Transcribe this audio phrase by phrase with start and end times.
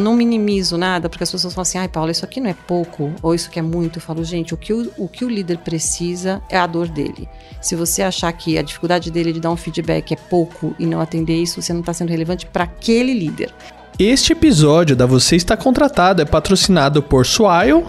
[0.00, 3.12] não minimizo nada, porque as pessoas falam assim, ai, Paula, isso aqui não é pouco,
[3.22, 3.98] ou isso aqui é muito.
[3.98, 7.28] Eu falo, gente, o que o, o que o líder precisa é a dor dele.
[7.60, 11.00] Se você achar que a dificuldade dele de dar um feedback é pouco e não
[11.00, 13.52] atender isso, você não está sendo relevante para aquele líder.
[13.98, 17.84] Este episódio da Você Está Contratado é patrocinado por Swile,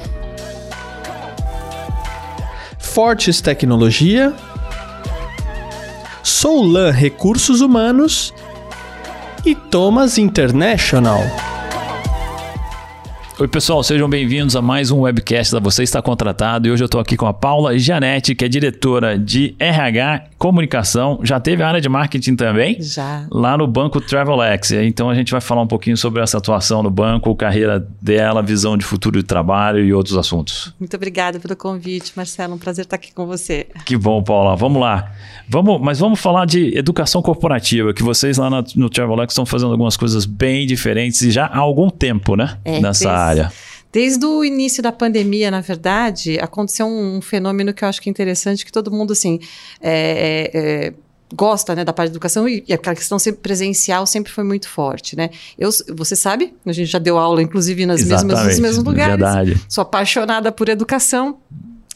[2.77, 4.33] Fortes Tecnologia,
[6.21, 8.33] Soulan Recursos Humanos
[9.45, 11.21] e Thomas International.
[13.41, 16.67] Oi, pessoal, sejam bem-vindos a mais um webcast da Você Está Contratado.
[16.67, 21.19] E hoje eu estou aqui com a Paula Janete, que é diretora de RH Comunicação.
[21.21, 22.81] Já teve a área de marketing também?
[22.81, 23.27] Já.
[23.29, 24.71] Lá no Banco Travelex.
[24.71, 28.75] Então a gente vai falar um pouquinho sobre essa atuação no banco, carreira dela, visão
[28.75, 30.73] de futuro de trabalho e outros assuntos.
[30.79, 32.55] Muito obrigada pelo convite, Marcelo.
[32.55, 33.67] Um prazer estar aqui com você.
[33.85, 34.55] Que bom, Paula.
[34.55, 35.11] Vamos lá.
[35.47, 39.73] Vamos, mas vamos falar de educação corporativa, que vocês lá no, no Travelex estão fazendo
[39.73, 42.57] algumas coisas bem diferentes e já há algum tempo, né?
[42.65, 43.51] É, Nessa área.
[43.91, 48.11] Desde o início da pandemia, na verdade, aconteceu um, fenômeno que eu acho que é
[48.11, 49.39] interessante, que todo mundo, assim,
[49.81, 50.93] é, é, é,
[51.35, 54.69] gosta, né, da parte da educação e, e aquela questão sempre presencial sempre foi muito
[54.69, 55.29] forte, né?
[55.57, 59.17] Eu, você sabe, a gente já deu aula, inclusive, nas mesmas, nos mesmos lugares.
[59.17, 59.61] Verdade.
[59.67, 61.37] Sou apaixonada por educação.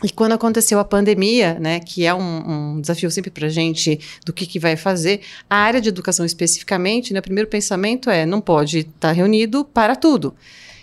[0.03, 3.97] E quando aconteceu a pandemia, né, que é um, um desafio sempre para a gente
[4.25, 8.25] do que, que vai fazer, a área de educação especificamente, né, o primeiro pensamento é
[8.25, 10.35] não pode estar reunido para tudo.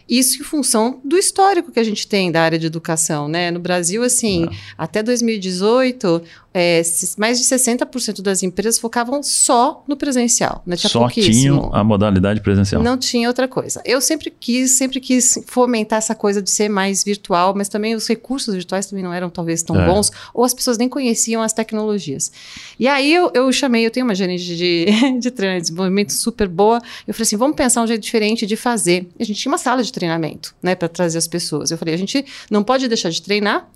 [0.09, 3.51] Isso em função do histórico que a gente tem da área de educação, né?
[3.51, 6.23] No Brasil, assim, até 2018,
[6.55, 6.83] é,
[7.17, 10.77] mais de 60% das empresas focavam só no presencial, né?
[10.77, 12.83] Tinha Só tinham a modalidade presencial.
[12.83, 13.81] Não tinha outra coisa.
[13.85, 18.07] Eu sempre quis, sempre quis fomentar essa coisa de ser mais virtual, mas também os
[18.07, 19.87] recursos virtuais também não eram talvez tão É.
[19.87, 22.31] bons, ou as pessoas nem conheciam as tecnologias.
[22.79, 24.87] E aí eu, eu chamei, eu tenho uma gerente de,
[25.19, 26.83] de treinamento e desenvolvimento super boa.
[27.07, 29.09] Eu falei assim, vamos pensar um jeito diferente de fazer.
[29.19, 31.71] A gente tinha uma sala de treinamento, né, para trazer as pessoas.
[31.71, 33.67] Eu falei, a gente não pode deixar de treinar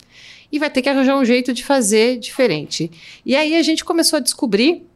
[0.51, 2.91] e vai ter que arranjar um jeito de fazer diferente.
[3.25, 4.87] E aí a gente começou a descobrir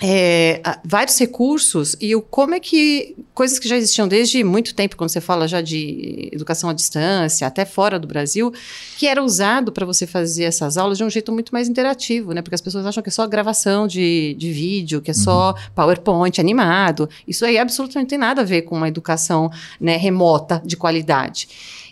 [0.00, 4.96] é, vários recursos e o, como é que coisas que já existiam desde muito tempo,
[4.96, 8.52] quando você fala já de educação à distância, até fora do Brasil,
[8.96, 12.42] que era usado para você fazer essas aulas de um jeito muito mais interativo, né?
[12.42, 16.40] Porque as pessoas acham que é só gravação de, de vídeo, que é só PowerPoint
[16.40, 17.08] animado.
[17.26, 19.50] Isso aí absolutamente não tem nada a ver com uma educação
[19.80, 21.48] né, remota de qualidade.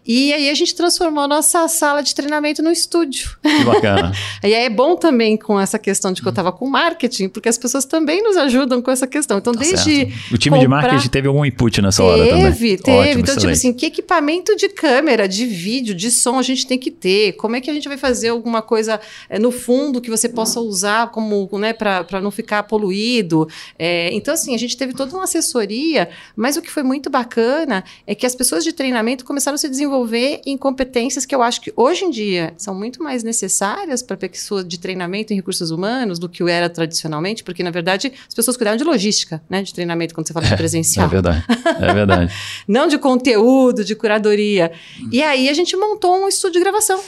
[0.06, 3.37] E aí a gente transformou a nossa sala de treinamento no estúdio.
[3.43, 4.12] Que bacana.
[4.43, 7.49] E aí é bom também com essa questão de que eu estava com marketing, porque
[7.49, 9.39] as pessoas também nos ajudam com essa questão.
[9.39, 9.77] Então, Tá desde.
[10.06, 10.34] certo.
[10.34, 12.45] O time de comprar- marketing teve algum input nessa hora também.
[12.45, 12.97] Teve, teve.
[12.99, 16.78] Ótimo, então, tipo assim, que equipamento de câmera, de vídeo, de som a gente tem
[16.78, 17.33] que ter?
[17.33, 20.61] Como é que a gente vai fazer alguma coisa eh, no fundo que você possa
[20.61, 23.49] usar como, né, para não ficar poluído?
[23.78, 27.83] Eh, então, assim, a gente teve toda uma assessoria, mas o que foi muito bacana
[28.06, 29.96] é que as pessoas de treinamento começaram a se desenvolver
[30.45, 34.65] em competências que eu acho que hoje em dia são muito mais necessárias para pessoa
[34.65, 38.57] de treinamento em recursos humanos do que o era tradicionalmente, porque, na verdade, as pessoas
[38.57, 41.45] cuidavam de logística, né, de treinamento, quando você fala de presencial É verdade.
[41.81, 42.34] É verdade.
[42.67, 44.73] não de conteúdo, de curadoria.
[45.12, 47.01] E aí a gente montou um estúdio de gravação.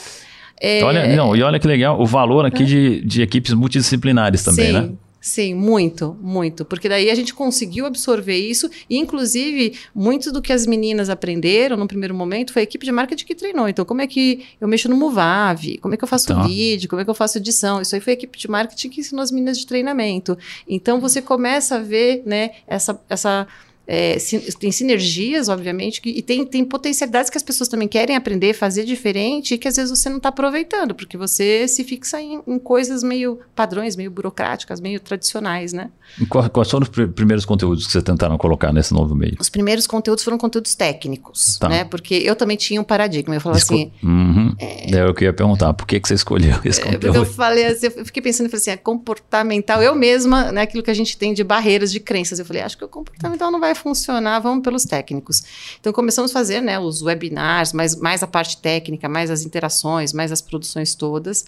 [0.61, 4.67] É, Olha, não, e olha que legal o valor aqui de, de equipes multidisciplinares também,
[4.67, 4.91] sim, né?
[5.29, 6.65] Sim, muito, muito.
[6.65, 8.71] Porque daí a gente conseguiu absorver isso.
[8.89, 12.91] E, inclusive, muito do que as meninas aprenderam no primeiro momento foi a equipe de
[12.91, 13.69] marketing que treinou.
[13.69, 15.77] Então, como é que eu mexo no Movave?
[15.79, 16.43] Como é que eu faço Tá.
[16.47, 16.89] vídeo?
[16.89, 17.83] Como é que eu faço edição?
[17.83, 20.39] Isso aí foi a equipe de marketing que ensinou as meninas de treinamento.
[20.67, 22.99] Então, você começa a ver né, essa.
[23.07, 23.47] essa
[23.91, 24.19] é,
[24.61, 28.85] tem sinergias, obviamente, que- e tem, tem potencialidades que as pessoas também querem aprender, fazer
[28.85, 32.59] diferente, e que às vezes você não está aproveitando, porque você se fixa em, em
[32.59, 35.91] coisas meio padrões, meio burocráticas, meio tradicionais, né?
[36.21, 39.37] E Quais foram os pr- primeiros conteúdos que vocês tentaram colocar nesse novo meio?
[39.41, 41.69] Os primeiros conteúdos foram conteúdos técnicos, Tá.
[41.69, 41.85] né?
[41.85, 43.35] Porque eu também tinha um paradigma.
[43.35, 44.55] Eu falava Esco- assim, Uhum.
[44.61, 45.73] É o que eu ia perguntar.
[45.73, 47.31] Por que, que você escolheu esse É, porque eu conteúdo?
[47.35, 50.91] falei assim, eu fiquei pensando, eu falei assim, é comportamental, eu mesma, né, aquilo que
[50.91, 53.75] a gente tem de barreiras, de crenças, eu falei, acho que o comportamental não vai
[53.79, 55.43] funcionar, vamos pelos técnicos.
[55.81, 60.13] Então começamos a fazer, né, os webinars, mais, mais a parte técnica, mais as interações,
[60.13, 61.45] mais as produções todas,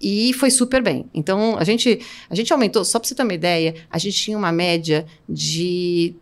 [0.00, 1.06] e foi super bem.
[1.14, 4.36] Então a gente, a gente aumentou, só para você ter uma ideia, a gente tinha
[4.36, 6.14] uma média de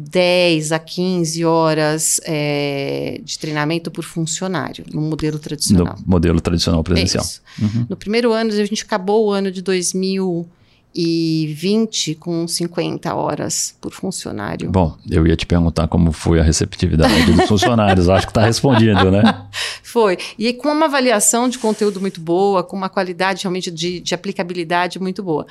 [0.00, 5.96] 10 a 15 horas é, de treinamento por funcionário, no modelo tradicional.
[5.98, 7.24] No modelo tradicional presencial.
[7.24, 7.42] Isso.
[7.60, 7.86] Uhum.
[7.90, 9.60] No primeiro ano, a gente acabou o ano de
[10.94, 14.70] 2020 com 50 horas por funcionário.
[14.70, 18.08] Bom, eu ia te perguntar como foi a receptividade dos funcionários.
[18.08, 19.46] Acho que está respondido, né?
[19.82, 20.18] Foi.
[20.38, 24.98] E com uma avaliação de conteúdo muito boa, com uma qualidade realmente de, de aplicabilidade
[24.98, 25.46] muito boa.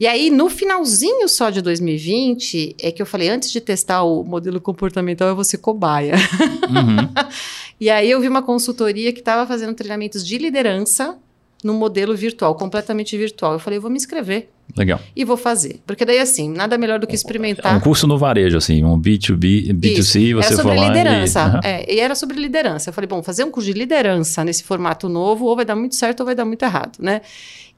[0.00, 4.24] E aí, no finalzinho só de 2020, é que eu falei, antes de testar o
[4.24, 6.14] modelo comportamental, eu vou ser cobaia.
[6.14, 7.08] Uhum.
[7.80, 11.16] e aí eu vi uma consultoria que estava fazendo treinamentos de liderança
[11.62, 13.52] no modelo virtual, completamente virtual.
[13.54, 15.00] Eu falei, eu vou me inscrever Legal.
[15.14, 15.80] e vou fazer.
[15.86, 17.76] Porque daí, assim, nada melhor do que É experimentar.
[17.76, 20.36] um curso no varejo, assim, um B2B, B2C, Isso.
[20.36, 21.38] você foi lá liderança.
[21.38, 21.42] e...
[21.42, 21.60] Aham.
[21.64, 22.90] É, e era sobre liderança.
[22.90, 25.94] Eu falei, bom, fazer um curso de liderança nesse formato novo, ou vai dar muito
[25.94, 27.20] certo ou vai dar muito errado, né?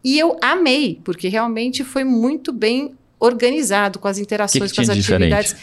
[0.03, 2.93] E eu amei, porque realmente foi muito bem
[3.25, 5.33] organizado com as interações, que com as diferente?
[5.33, 5.57] atividades.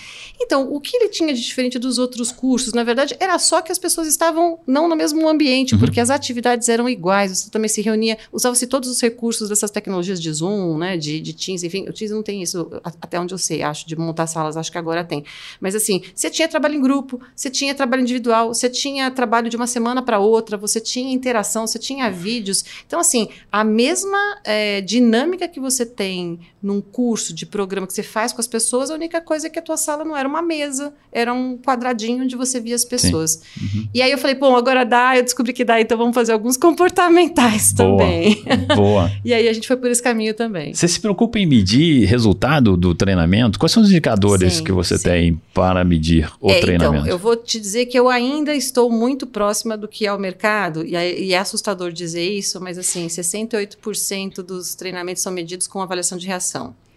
[0.43, 3.71] Então, o que ele tinha de diferente dos outros cursos, na verdade, era só que
[3.71, 5.79] as pessoas estavam não no mesmo ambiente, Uhum.
[5.79, 10.19] porque as atividades eram iguais, você também se reunia, usava-se todos os recursos dessas tecnologias
[10.19, 13.37] de Zoom, né, de, de Teams, enfim, o Teams não tem isso, até onde eu
[13.37, 15.23] sei, acho, de montar salas, acho que agora tem.
[15.59, 19.55] Mas assim, você tinha trabalho em grupo, você tinha trabalho individual, você tinha trabalho de
[19.55, 22.65] uma semana para outra, você tinha interação, você tinha vídeos.
[22.87, 28.03] Então, assim, a mesma eh, dinâmica que você tem num curso de programa que você
[28.03, 30.41] faz com as pessoas, a única coisa é que a tua sala não era uma
[30.41, 33.41] mesa, era um quadradinho onde você via as pessoas.
[33.59, 33.87] Uhum.
[33.93, 36.57] E aí eu falei, bom, agora dá, eu descobri que dá, então vamos fazer alguns
[36.57, 37.97] comportamentais Boa.
[37.97, 38.43] também.
[38.75, 39.11] Boa.
[39.25, 40.73] E aí a gente foi por esse caminho também.
[40.73, 43.57] Você se preocupa em medir resultado do treinamento?
[43.57, 45.03] Quais são os indicadores Sim, que você sim.
[45.03, 47.05] tem para medir o É, treinamento?
[47.05, 50.19] Então, eu vou te dizer que eu ainda estou muito próxima do que é o
[50.19, 55.67] mercado, e é, e é assustador dizer isso, mas assim, 68% dos treinamentos são medidos
[55.67, 56.50] com avaliação de reação.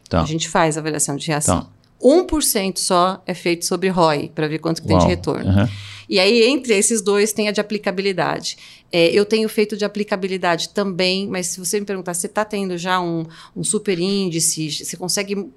[0.08, 0.22] Tá.
[0.22, 1.62] A gente faz avaliação de reação.
[1.62, 1.68] Tá.
[2.02, 5.48] 1% só é feito sobre ROI, para ver quanto que tem de retorno.
[5.48, 5.70] Aham.
[6.08, 8.58] E aí, entre esses dois, tem a de aplicabilidade.
[8.92, 12.76] É, eu tenho feito de aplicabilidade também, mas se você me perguntar, você está tendo
[12.76, 13.24] já um,
[13.56, 15.50] um super índice, você consegue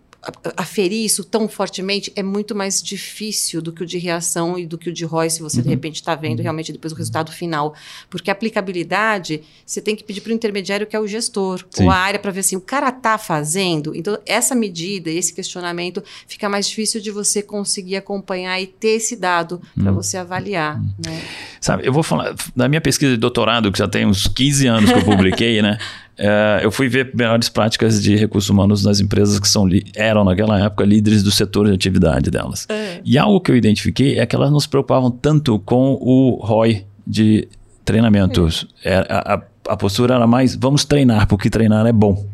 [0.55, 4.77] aferir isso tão fortemente, é muito mais difícil do que o de reação e do
[4.77, 7.73] que o de ROI, se você de repente está vendo realmente depois o resultado final.
[8.09, 11.85] Porque a aplicabilidade, você tem que pedir para o intermediário, que é o gestor, Sim.
[11.85, 13.95] ou a área, para ver assim, o cara está fazendo.
[13.95, 19.15] Então, essa medida, esse questionamento, fica mais difícil de você conseguir acompanhar e ter esse
[19.15, 20.79] dado para você avaliar.
[20.79, 21.21] Né?
[21.61, 24.91] Sabe, eu vou falar da minha pesquisa de doutorado, que já tem uns 15 anos
[24.91, 25.77] que eu publiquei, né?
[26.17, 30.59] É, eu fui ver melhores práticas de recursos humanos nas empresas que são, eram, naquela
[30.59, 32.65] época, líderes do setor de atividade delas.
[33.05, 36.85] E algo que eu identifiquei é que elas não se preocupavam tanto com o ROI
[37.05, 37.47] de
[37.85, 38.67] treinamentos.
[38.83, 42.25] É, a, a- a postura era mais, vamos treinar, porque treinar é bom.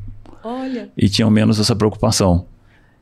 [0.43, 0.89] Olha.
[0.95, 2.45] E tinham menos essa preocupação.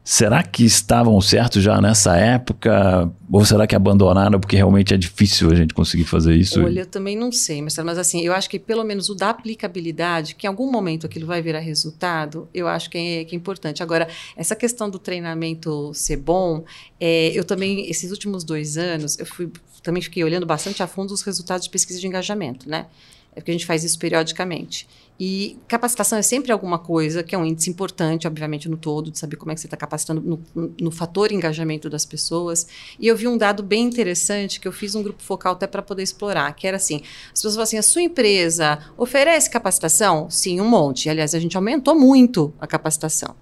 [0.03, 3.11] Será que estavam certos já nessa época?
[3.31, 6.63] Ou será que abandonaram porque realmente é difícil a gente conseguir fazer isso?
[6.63, 9.29] Olha, eu também não sei, mas, mas assim, eu acho que pelo menos o da
[9.29, 13.37] aplicabilidade, que em algum momento aquilo vai virar resultado, eu acho que é, que é
[13.37, 13.83] importante.
[13.83, 16.63] Agora, essa questão do treinamento ser bom,
[16.99, 19.51] é, eu também, esses últimos dois anos, eu fui,
[19.83, 22.87] também fiquei olhando bastante a fundo os resultados de pesquisa de engajamento, né?
[23.33, 24.87] É porque a gente faz isso periodicamente.
[25.23, 29.19] E capacitação é sempre alguma coisa que é um índice importante, obviamente, no todo, de
[29.19, 32.65] saber como é que você está capacitando no, no, fator engajamento das pessoas.
[32.99, 35.83] E eu vi um dado bem interessante que eu fiz um grupo focal até para
[35.83, 40.27] poder explorar, que era assim: as pessoas falam assim, a sua empresa oferece capacitação?
[40.27, 41.07] Sim, um monte.
[41.07, 43.35] Aliás, a gente aumentou muito a capacitação.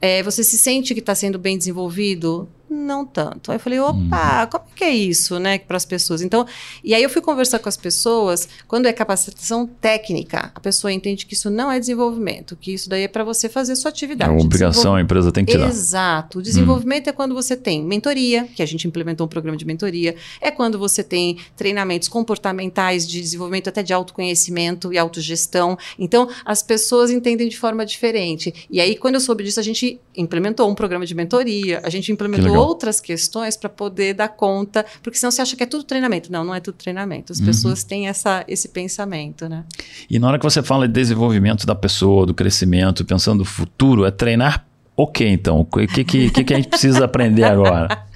[0.00, 2.48] É, você se sente que está sendo bem desenvolvido?
[2.70, 3.50] Não tanto.
[3.50, 6.20] Aí eu falei, opa, como é que é isso, né, para as pessoas?
[6.22, 6.46] Então,
[6.84, 11.24] e aí eu fui conversar com as pessoas, quando é capacitação técnica, a pessoa entende
[11.24, 14.30] que isso não é desenvolvimento, que isso daí é para você fazer sua É atividade.
[14.30, 15.68] uma obrigação, a empresa tem que tirar.
[15.68, 16.38] Exato.
[16.38, 20.14] O desenvolvimento é quando você tem mentoria, que a gente implementou um programa de mentoria,
[20.40, 25.78] é quando você tem treinamentos comportamentais de desenvolvimento até de autoconhecimento e autogestão.
[25.98, 28.66] Então, as pessoas entendem de forma diferente.
[28.70, 32.12] E aí, quando eu soube disso, a gente implementou um programa de mentoria, a gente
[32.12, 32.57] implementou.
[32.58, 36.30] Outras questões para poder dar conta, porque senão você acha que é tudo treinamento.
[36.30, 37.32] Não, não é tudo treinamento.
[37.32, 39.64] As pessoas têm essa, esse pensamento, né?
[40.08, 44.04] E na hora que você fala de desenvolvimento da pessoa, do crescimento, pensando no futuro,
[44.04, 45.60] é treinar o que então?
[45.60, 48.02] O que, que, que, que a gente precisa aprender agora?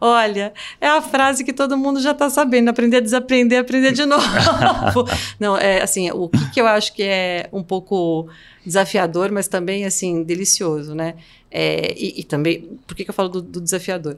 [0.00, 4.04] Olha, é a frase que todo mundo já está sabendo: aprender a desaprender, aprender de
[4.06, 4.24] novo.
[5.40, 8.28] Não, é assim, o que, que eu acho que é um pouco
[8.64, 11.14] desafiador, mas também assim delicioso, né?
[11.50, 14.16] É, e, e também, por que, que eu falo do, do desafiador?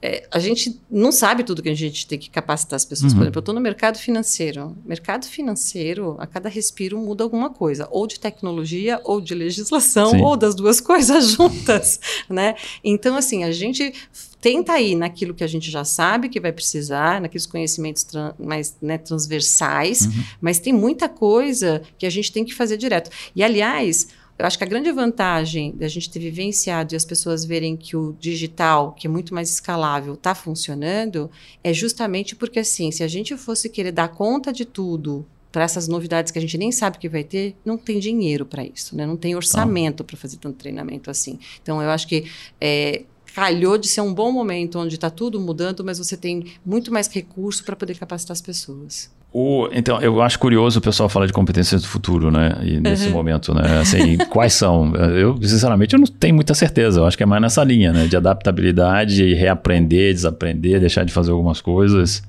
[0.00, 3.12] É, a gente não sabe tudo que a gente tem que capacitar as pessoas.
[3.12, 3.24] Por Uhum.
[3.24, 4.76] exemplo, eu estou no mercado financeiro.
[4.86, 10.22] Mercado financeiro, a cada respiro muda alguma coisa, ou de tecnologia, ou de legislação, Sim.
[10.22, 11.98] ou das duas coisas juntas,
[12.30, 12.54] né?
[12.84, 13.92] Então, assim, a gente
[14.40, 18.76] tenta ir naquilo que a gente já sabe que vai precisar, naqueles conhecimentos tran- mais
[18.80, 20.08] né, transversais,
[20.40, 23.10] mas tem muita coisa que a gente tem que fazer direto.
[23.34, 27.44] E, aliás, eu acho que a grande vantagem da gente ter vivenciado e as pessoas
[27.44, 31.28] verem que o digital, que é muito mais escalável, está funcionando,
[31.64, 35.88] é justamente porque, assim, se a gente fosse querer dar conta de tudo para essas
[35.88, 39.04] novidades que a gente nem sabe que vai ter, não tem dinheiro para isso, né?
[39.06, 41.38] Não tem orçamento para fazer tanto treinamento assim.
[41.60, 42.26] Então, eu acho que
[42.60, 43.02] é,
[43.38, 47.06] calhou de ser um bom momento onde está tudo mudando, mas você tem muito mais
[47.06, 49.08] recurso para poder capacitar as pessoas.
[49.32, 52.58] O, então, eu acho curioso o pessoal falar de competências do futuro, né?
[52.64, 53.12] E nesse uhum.
[53.12, 53.78] momento, né?
[53.78, 54.92] Assim, quais são?
[54.96, 56.98] Eu, sinceramente, eu não tenho muita certeza.
[56.98, 58.08] Eu acho que é mais nessa linha, né?
[58.08, 62.24] De adaptabilidade, reaprender, desaprender, deixar de fazer algumas coisas.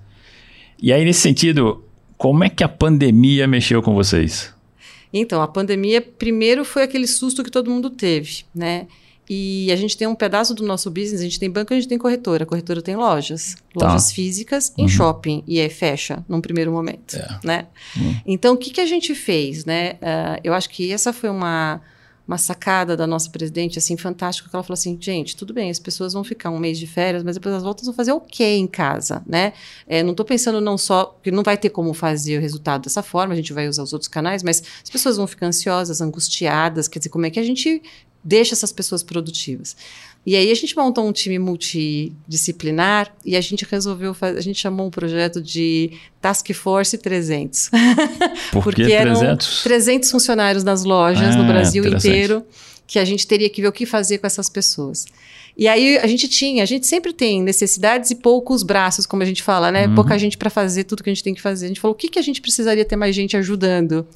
[0.80, 1.84] E aí, nesse sentido,
[2.20, 4.54] como é que a pandemia mexeu com vocês?
[5.12, 8.86] Então, a pandemia, primeiro, foi aquele susto que todo mundo teve, né?
[9.30, 11.80] E a gente tem um pedaço do nosso business, a gente tem banco e a
[11.80, 12.44] gente tem corretora.
[12.46, 13.86] A corretora tem lojas, tá.
[13.86, 14.88] lojas físicas em uhum.
[14.88, 17.40] shopping e aí fecha num primeiro momento, é.
[17.44, 17.68] né?
[17.96, 18.22] Uhum.
[18.26, 19.94] Então, o que, que a gente fez, né?
[19.94, 21.80] Uh, eu acho que essa foi uma,
[22.28, 25.78] uma sacada da nossa presidente, assim, fantástica, que ela falou assim, gente, tudo bem, as
[25.78, 28.56] pessoas vão ficar um mês de férias, mas depois as voltas vão fazer o quê
[28.56, 29.54] em casa, né?
[29.88, 33.04] É, não estou pensando não só, que não vai ter como fazer o resultado dessa
[33.04, 36.88] forma, a gente vai usar os outros canais, mas as pessoas vão ficar ansiosas, angustiadas,
[36.88, 37.82] quer dizer, como é que a gente
[38.24, 39.76] deixa essas pessoas produtivas.
[40.26, 44.60] E aí a gente montou um time multidisciplinar e a gente resolveu fazer, a gente
[44.60, 47.70] chamou um projeto de Task Force 300.
[48.52, 49.22] Por Porque que 300?
[49.22, 52.46] eram 300 funcionários nas lojas ah, no Brasil inteiro
[52.86, 55.06] que a gente teria que ver o que fazer com essas pessoas.
[55.56, 59.26] E aí a gente tinha, a gente sempre tem necessidades e poucos braços, como a
[59.26, 59.88] gente fala, né?
[59.88, 59.96] Uhum.
[59.96, 61.66] Pouca gente para fazer tudo que a gente tem que fazer.
[61.66, 64.08] A gente falou, o que, que a gente precisaria ter mais gente ajudando?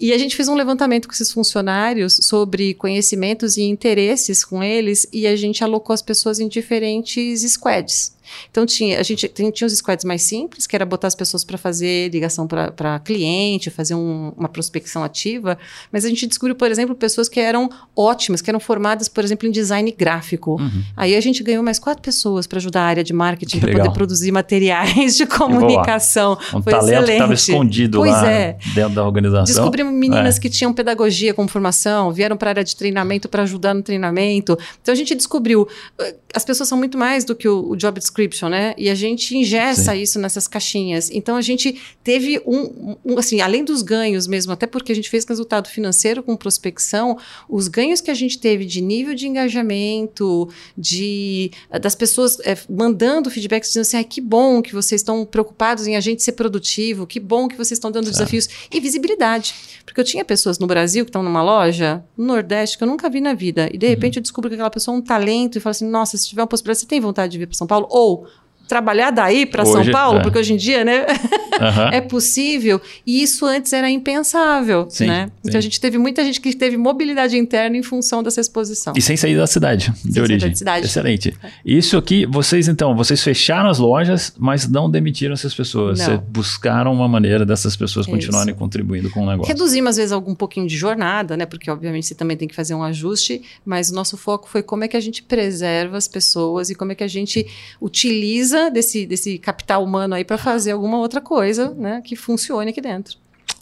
[0.00, 5.08] E a gente fez um levantamento com esses funcionários sobre conhecimentos e interesses com eles
[5.12, 8.12] e a gente alocou as pessoas em diferentes squads.
[8.50, 11.58] Então tinha, a gente tinha os squads mais simples, que era botar as pessoas para
[11.58, 15.58] fazer ligação para cliente, fazer um, uma prospecção ativa,
[15.92, 19.48] mas a gente descobriu, por exemplo, pessoas que eram ótimas, que eram formadas, por exemplo,
[19.48, 20.60] em design gráfico.
[20.60, 20.82] Uhum.
[20.96, 23.90] Aí a gente ganhou mais quatro pessoas para ajudar a área de marketing para poder
[23.92, 26.38] produzir materiais de comunicação.
[26.54, 27.06] Um Foi talento excelente.
[27.06, 28.56] que estava escondido pois lá é.
[28.74, 29.44] dentro da organização.
[29.44, 30.40] Descobrimos meninas é.
[30.40, 34.58] que tinham pedagogia como formação, vieram para a área de treinamento para ajudar no treinamento.
[34.82, 35.68] Então a gente descobriu,
[35.98, 38.74] eh, as pessoas são muito mais do que o, o job description subscription, né?
[38.76, 40.02] E a gente ingessa Sim.
[40.02, 41.10] isso nessas caixinhas.
[41.10, 45.08] Então a gente teve um, um, assim, além dos ganhos mesmo, até porque a gente
[45.08, 47.16] fez resultado financeiro com prospecção,
[47.48, 53.30] os ganhos que a gente teve de nível de engajamento, de das pessoas é, mandando
[53.30, 57.06] feedbacks dizendo assim, ah, que bom que vocês estão preocupados em a gente ser produtivo,
[57.06, 59.54] que bom que vocês estão dando desafios e visibilidade.
[59.84, 63.08] Porque eu tinha pessoas no Brasil que estão numa loja, no Nordeste, que eu nunca
[63.08, 63.68] vi na vida.
[63.72, 63.90] E de uhum.
[63.90, 66.42] repente eu descubro que aquela pessoa é um talento e falo assim: nossa, se tiver
[66.42, 67.86] uma possibilidade, você tem vontade de vir para São Paulo?
[67.90, 68.28] Ou oh,
[68.68, 70.22] trabalhar daí para São Paulo, é.
[70.22, 71.88] porque hoje em dia, né, uhum.
[71.90, 72.80] é possível.
[73.06, 75.30] E isso antes era impensável, sim, né?
[75.40, 75.58] Então sim.
[75.58, 78.92] a gente teve muita gente que teve mobilidade interna em função dessa exposição.
[78.94, 80.54] E sem sair da cidade de sem origem.
[80.54, 80.86] Cidade.
[80.86, 81.34] Excelente.
[81.42, 81.50] É.
[81.64, 85.98] Isso aqui, vocês então, vocês fecharam as lojas, mas não demitiram essas pessoas.
[85.98, 88.58] Vocês buscaram uma maneira dessas pessoas continuarem isso.
[88.58, 89.48] contribuindo com o negócio.
[89.48, 91.46] Reduzimos às vezes algum pouquinho de jornada, né?
[91.46, 94.84] Porque obviamente você também tem que fazer um ajuste, mas o nosso foco foi como
[94.84, 97.46] é que a gente preserva as pessoas e como é que a gente
[97.80, 102.70] utiliza precisa desse, desse capital humano aí para fazer alguma outra coisa, né, que funcione
[102.70, 103.16] aqui dentro.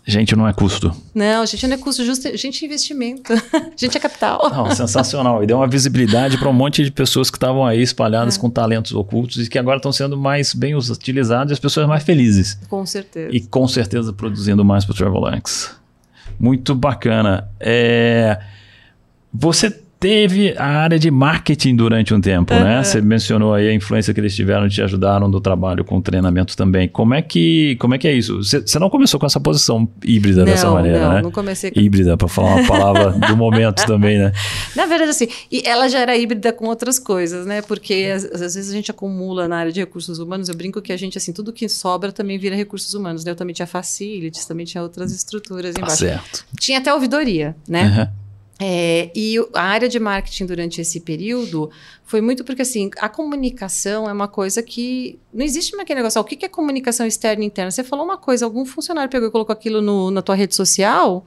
[0.09, 0.95] Gente não é custo.
[1.12, 3.33] Não, gente não é custo, justo, gente é investimento.
[3.76, 4.49] gente é capital.
[4.50, 5.43] Não, sensacional.
[5.43, 8.41] E deu uma visibilidade para um monte de pessoas que estavam aí espalhadas é.
[8.41, 12.05] com talentos ocultos e que agora estão sendo mais bem utilizados e as pessoas mais
[12.05, 12.57] felizes.
[12.69, 13.35] Com certeza.
[13.35, 15.75] E com certeza produzindo mais para o Travelx.
[16.38, 17.49] Muito bacana.
[17.59, 18.38] É...
[19.35, 22.62] Você teve a área de marketing durante um tempo, uhum.
[22.62, 22.83] né?
[22.83, 26.88] Você mencionou aí a influência que eles tiveram, te ajudaram no trabalho com treinamento também.
[26.88, 28.43] Como é que, como é, que é isso?
[28.43, 31.23] Você não começou com essa posição híbrida não, dessa maneira, não, né?
[31.23, 31.81] Não, comecei com...
[31.81, 34.33] Híbrida, para falar uma palavra do momento também, né?
[34.75, 37.62] Na verdade, assim, e ela já era híbrida com outras coisas, né?
[37.62, 40.93] Porque às, às, vezes a gente acumula na área de recursos humanos, eu brinco que
[40.93, 43.31] a gente, assim, tudo que sobra também vira recursos humanos, né?
[43.31, 45.97] Eu também tinha facilities, também tinha outras estruturas tá embaixo.
[45.97, 46.45] certo.
[46.61, 48.11] Tinha até ouvidoria, né?
[48.12, 48.25] Uhum.
[48.59, 51.71] É, e a área de marketing durante esse período
[52.05, 56.21] foi muito porque assim a comunicação é uma coisa que não existe mais aquele negócio.
[56.21, 57.71] o que é comunicação externa e interna?
[57.71, 61.27] Você falou uma coisa, algum funcionário pegou e colocou aquilo no, na tua rede social?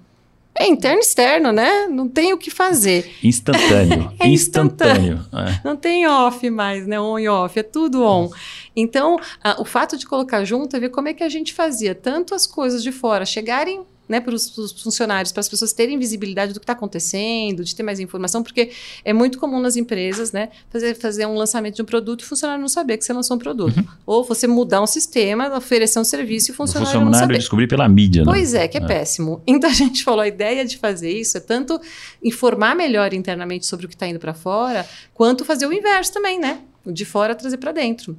[0.56, 1.88] É interno e externo, né?
[1.88, 3.10] Não tem o que fazer.
[3.24, 4.12] Instantâneo.
[4.20, 5.20] é instantâneo.
[5.20, 5.26] instantâneo.
[5.32, 5.62] É.
[5.64, 7.00] Não tem off mais, né?
[7.00, 8.30] On e off, é tudo on.
[8.76, 11.94] Então, a, o fato de colocar junto é ver como é que a gente fazia
[11.94, 14.50] tanto as coisas de fora chegarem né, para os
[14.82, 18.72] funcionários, para as pessoas terem visibilidade do que está acontecendo, de ter mais informação, porque
[19.06, 22.28] é muito comum nas empresas, né, fazer, fazer um lançamento de um produto e o
[22.28, 23.78] funcionário não saber que você lançou um produto.
[23.78, 23.86] Uhum.
[24.06, 27.38] Ou você mudar um sistema, oferecer um serviço e o funcionário, o funcionário não saber.
[27.38, 28.32] descobrir pela mídia, né?
[28.32, 29.42] Pois é, que é, é, péssimo.
[29.60, 31.80] Então a gente falou, a ideia de fazer isso é tanto
[32.24, 36.40] informar melhor internamente sobre o que está indo para fora, quanto fazer o inverso também,
[36.40, 36.60] né?
[36.86, 38.18] O de fora trazer para dentro.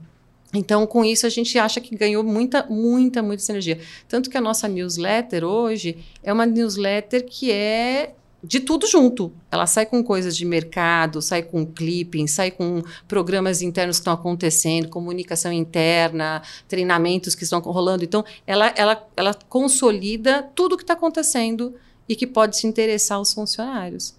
[0.53, 3.79] Então, com isso, a gente acha que ganhou muita, muita, muita sinergia.
[4.09, 9.33] Tanto que a nossa newsletter hoje é uma newsletter que é de tudo junto.
[9.51, 14.15] Ela sai com coisas de mercado, sai com clipping, sai com programas internos que estão
[14.15, 18.03] acontecendo, comunicação interna, treinamentos que estão rolando.
[18.03, 21.75] Então, ela, ela, ela consolida tudo o que está acontecendo
[22.09, 24.15] e que pode se interessar aos funcionários.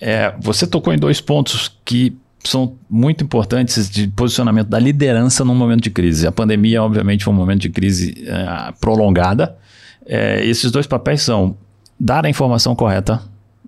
[0.00, 5.54] É, você tocou em dois pontos que são muito importantes de posicionamento da liderança num
[5.54, 6.26] momento de crise.
[6.26, 9.56] A pandemia, obviamente, foi um momento de crise é, prolongada.
[10.04, 11.56] É, esses dois papéis são
[11.98, 13.22] dar a informação correta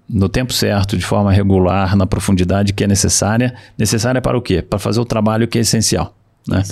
[0.09, 3.55] no tempo certo, de forma regular, na profundidade que é necessária.
[3.79, 4.61] Necessária para o quê?
[4.61, 6.15] Para fazer o trabalho que é essencial.
[6.47, 6.63] Né?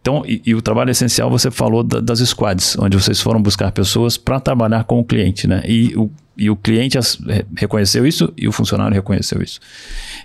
[0.00, 3.70] Então, e, e, o trabalho essencial você falou da, das squads, onde vocês foram buscar
[3.70, 5.62] pessoas para trabalhar com o cliente, né?
[5.64, 6.98] E o, e o cliente
[7.56, 9.60] reconheceu isso e o funcionário reconheceu isso.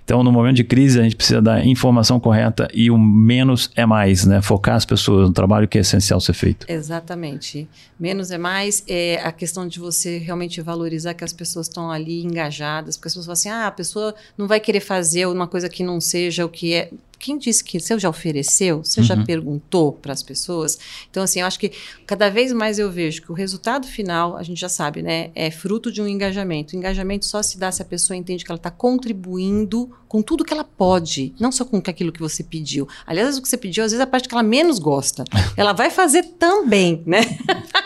[0.04, 3.86] Então, no momento de crise, a gente precisa dar informação correta e o menos é
[3.86, 4.42] mais, né?
[4.42, 6.66] Focar as pessoas no trabalho que é essencial ser feito.
[6.70, 7.68] Exatamente.
[8.00, 12.24] Menos é mais é a questão de você realmente valorizar que as pessoas estão ali
[12.24, 15.68] engajadas, porque as pessoas falam assim: ah, a pessoa não vai querer fazer uma coisa
[15.68, 18.84] que não seja o que é quem disse que você já ofereceu?
[18.84, 19.06] Você uhum.
[19.06, 20.78] já perguntou para as pessoas?
[21.10, 21.72] Então, assim, eu acho que
[22.06, 25.32] cada vez mais eu vejo que o resultado final, a gente já sabe, né?
[25.34, 26.76] É fruto de um engajamento.
[26.76, 30.46] O engajamento só se dá se a pessoa entende que ela está contribuindo com tudo
[30.46, 32.88] que ela pode, não só com aquilo que você pediu.
[33.06, 35.24] Aliás, o que você pediu, às vezes, é a parte que ela menos gosta.
[35.58, 37.22] Ela vai fazer também, né?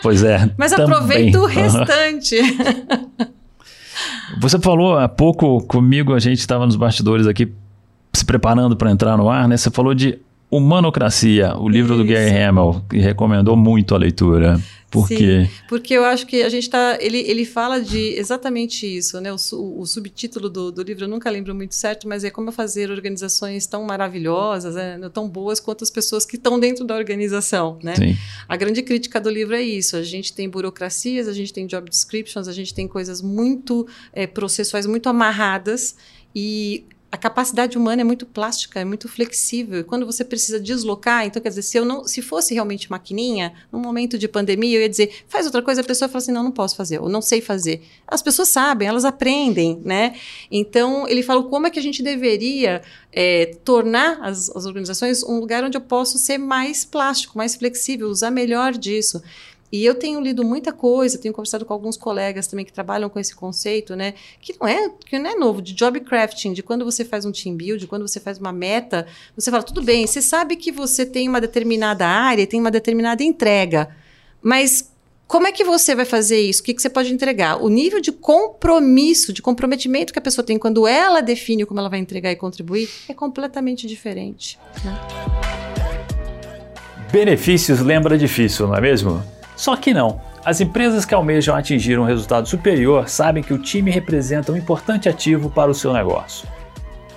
[0.02, 0.50] Pois é.
[0.58, 0.94] Mas também.
[0.94, 2.36] aproveita o restante.
[4.38, 7.50] Você falou há pouco comigo, a gente estava nos bastidores aqui
[8.12, 9.56] se preparando para entrar no ar, né?
[9.56, 10.18] Você falou de
[10.52, 12.04] Humanocracia, o livro Isso.
[12.04, 14.60] do Gary Hamel, que recomendou muito a leitura.
[14.90, 15.50] Por Sim, quê?
[15.66, 16.98] Porque eu acho que a gente está.
[17.00, 19.32] Ele, ele fala de exatamente isso, né?
[19.32, 19.36] O,
[19.80, 23.66] o subtítulo do, do, livro eu nunca lembro muito certo, mas é como fazer organizações
[23.66, 25.00] tão maravilhosas, né?
[25.10, 27.96] tão boas quanto as pessoas que estão dentro da organização, né?
[27.96, 28.14] Sim.
[28.46, 29.96] A grande crítica do livro é isso.
[29.96, 34.26] A gente tem burocracias, a gente tem job descriptions, a gente tem coisas muito é,
[34.26, 35.96] processuais, muito amarradas.
[36.36, 39.84] E a capacidade humana é muito plástica, é muito flexível.
[39.84, 43.80] Quando você precisa deslocar, então quer dizer, se eu não, se fosse realmente maquininha, num
[43.80, 46.50] momento de pandemia, eu ia dizer, faz outra coisa, a pessoa fala assim, não, não
[46.50, 47.82] posso fazer, ou não sei fazer.
[48.08, 50.14] As pessoas sabem, elas aprendem, né?
[50.50, 52.80] Então ele fala como é que a gente deveria
[53.12, 58.08] é, tornar as, as organizações um lugar onde eu posso ser mais plástico, mais flexível,
[58.08, 59.22] usar melhor disso.
[59.72, 63.18] E eu tenho lido muita coisa, tenho conversado com alguns colegas também que trabalham com
[63.18, 64.12] esse conceito, né?
[64.38, 67.32] Que não é, que não é novo, de job crafting, de quando você faz um
[67.32, 71.06] team build, quando você faz uma meta, você fala, tudo bem, você sabe que você
[71.06, 73.96] tem uma determinada área, tem uma determinada entrega,
[74.42, 74.92] mas
[75.26, 76.60] como é que você vai fazer isso?
[76.60, 77.56] O que, que você pode entregar?
[77.56, 81.88] O nível de compromisso, de comprometimento que a pessoa tem quando ela define como ela
[81.88, 84.58] vai entregar e contribuir é completamente diferente.
[84.84, 85.00] Né?
[87.10, 89.22] Benefícios lembra difícil, não é mesmo?
[89.62, 90.20] Só que não.
[90.44, 95.08] As empresas que almejam atingir um resultado superior sabem que o time representa um importante
[95.08, 96.48] ativo para o seu negócio.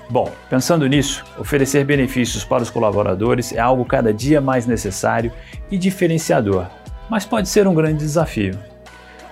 [0.08, 5.34] Bom, pensando nisso, oferecer benefícios para os colaboradores é algo cada dia mais necessário
[5.71, 6.67] e diferenciador,
[7.10, 8.55] mas pode ser um grande desafio.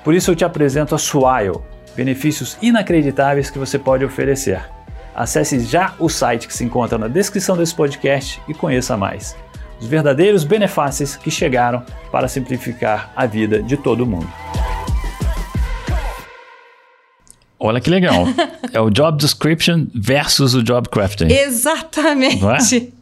[0.03, 1.61] Por isso eu te apresento a Swile,
[1.95, 4.59] benefícios inacreditáveis que você pode oferecer.
[5.13, 9.35] Acesse já o site que se encontra na descrição desse podcast e conheça mais
[9.83, 14.31] os verdadeiros benefícios que chegaram para simplificar a vida de todo mundo.
[17.59, 18.25] Olha que legal.
[18.71, 21.27] é o job description versus o job crafting.
[21.27, 22.93] Exatamente.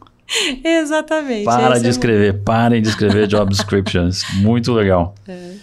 [0.64, 0.80] É?
[0.80, 1.44] Exatamente.
[1.44, 2.44] Para de é escrever, um...
[2.44, 4.24] parem de escrever job descriptions.
[4.34, 5.14] Muito legal.
[5.28, 5.54] É.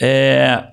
[0.00, 0.68] é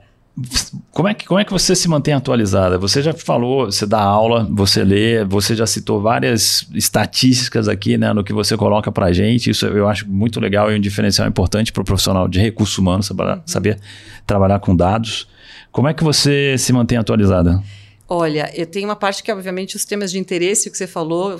[0.91, 2.77] como é, que, como é que você se mantém atualizada?
[2.77, 8.11] Você já falou, você dá aula, você lê, você já citou várias estatísticas aqui né,
[8.11, 9.49] no que você coloca para gente.
[9.49, 13.05] Isso eu acho muito legal e um diferencial importante para o profissional de recursos humanos,
[13.05, 13.41] saber, uhum.
[13.45, 13.79] saber
[14.27, 15.27] trabalhar com dados.
[15.71, 17.61] Como é que você se mantém atualizada?
[18.07, 21.39] Olha, eu tenho uma parte que, obviamente, os temas de interesse, o que você falou,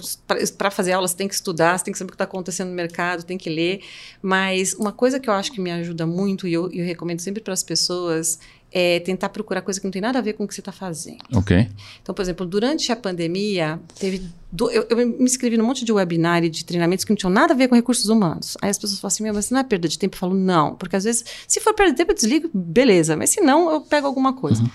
[0.58, 2.70] para fazer aula você tem que estudar, você tem que saber o que está acontecendo
[2.70, 3.82] no mercado, tem que ler.
[4.20, 7.44] Mas uma coisa que eu acho que me ajuda muito, e eu, eu recomendo sempre
[7.44, 8.40] para as pessoas,
[8.78, 10.74] é tentar procurar coisa que não tem nada a ver com o que você está
[10.74, 11.24] fazendo.
[11.34, 11.66] Ok.
[12.02, 15.94] Então, por exemplo, durante a pandemia, teve do, eu, eu, me inscrevi num monte de
[15.94, 18.58] webinar e de treinamentos que não tinham nada a ver com recursos humanos.
[18.62, 20.18] Aí as pessoas falam assim, meu, mas não é perda de tempo?
[20.18, 23.30] Eu falo, não, porque às vezes, se for perda de tempo, eu desligo, beleza, mas
[23.30, 24.62] se não, eu pego alguma coisa.
[24.62, 24.70] Uhum,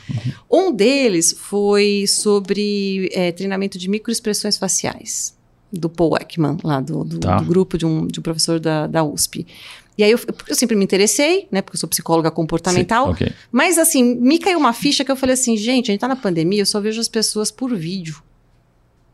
[0.51, 0.69] uhum.
[0.69, 5.35] Um deles foi sobre é, treinamento de microexpressões faciais,
[5.71, 7.37] do Paul Ekman, lá do, do, tá.
[7.37, 9.47] do grupo de um, de um professor da, da USP.
[10.01, 11.61] E aí eu, eu sempre me interessei, né?
[11.61, 13.07] Porque eu sou psicóloga comportamental.
[13.09, 13.33] Sim, okay.
[13.53, 16.17] Mas assim, me caiu uma ficha que eu falei assim, gente, a gente tá na
[16.17, 18.23] pandemia, eu só vejo as pessoas por vídeo.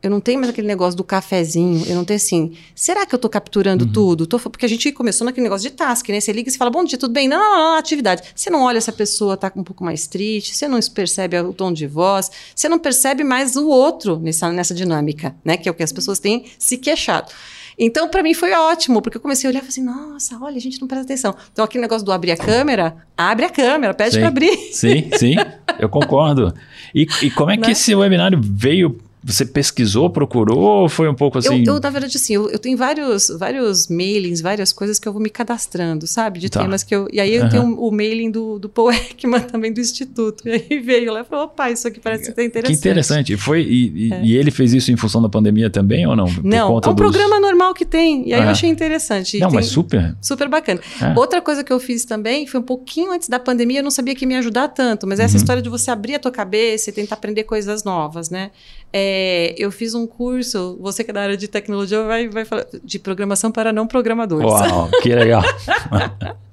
[0.02, 1.84] Eu não tenho mais aquele negócio do cafezinho.
[1.88, 2.52] Eu não tenho assim.
[2.76, 3.92] Será que eu tô capturando Uhum.
[3.92, 4.26] tudo?
[4.26, 6.20] Tô- porque a gente começou naquele negócio de task, né?
[6.20, 7.26] Você liga e fala, bom dia, tudo bem?
[7.26, 8.22] Não, não, não, atividade.
[8.32, 11.52] Você não olha se a pessoa tá um pouco mais triste, você não percebe o
[11.52, 15.56] tom de voz, você não percebe mais o outro nessa, nessa dinâmica, né?
[15.56, 17.32] Que é o que as pessoas têm se queixado.
[17.78, 20.56] Então, para mim foi ótimo, porque eu comecei a olhar e falei assim, nossa, olha,
[20.56, 21.34] a gente não presta atenção.
[21.52, 24.56] Então, aquele negócio do abrir a câmera, abre a câmera, pede para abrir.
[24.72, 25.34] Sim, sim,
[25.78, 26.54] eu concordo.
[26.94, 27.72] E, e como é que Né?
[27.72, 28.98] esse webinário veio?
[29.26, 31.64] Você pesquisou, procurou ou foi um pouco assim?
[31.66, 35.12] Eu, eu, na verdade, assim, eu, eu tenho vários, vários mailings, várias coisas que eu
[35.12, 36.38] vou me cadastrando, sabe?
[36.38, 36.60] De Tá.
[36.60, 37.08] temas que eu.
[37.12, 37.50] E aí eu Aham.
[37.50, 40.46] tenho o mailing do, do Paul Ekman também do Instituto.
[40.48, 42.72] E aí veio lá e falou: opa, isso aqui parece ser interessante.
[42.72, 43.32] Que interessante.
[43.32, 46.26] E Foi, e, e- e ele fez isso em função da pandemia também ou não?
[46.32, 48.28] Por Não, é um dos- programa normal que tem.
[48.28, 48.44] E aí Ah.
[48.44, 49.38] eu achei interessante.
[49.38, 50.16] E Não, mas super.
[50.22, 50.80] Super bacana.
[51.02, 51.18] É.
[51.18, 54.14] Outra coisa que eu fiz também foi um pouquinho antes da pandemia, eu não sabia
[54.14, 55.40] que ia me ajudar tanto, mas essa Uhum.
[55.40, 58.52] história de você abrir a tua cabeça e tentar aprender coisas novas, né?
[58.92, 59.15] É,
[59.58, 62.98] eu fiz um curso, você que é da área de tecnologia vai, vai falar de
[62.98, 64.46] programação para não programadores.
[64.50, 65.42] Uau, que legal.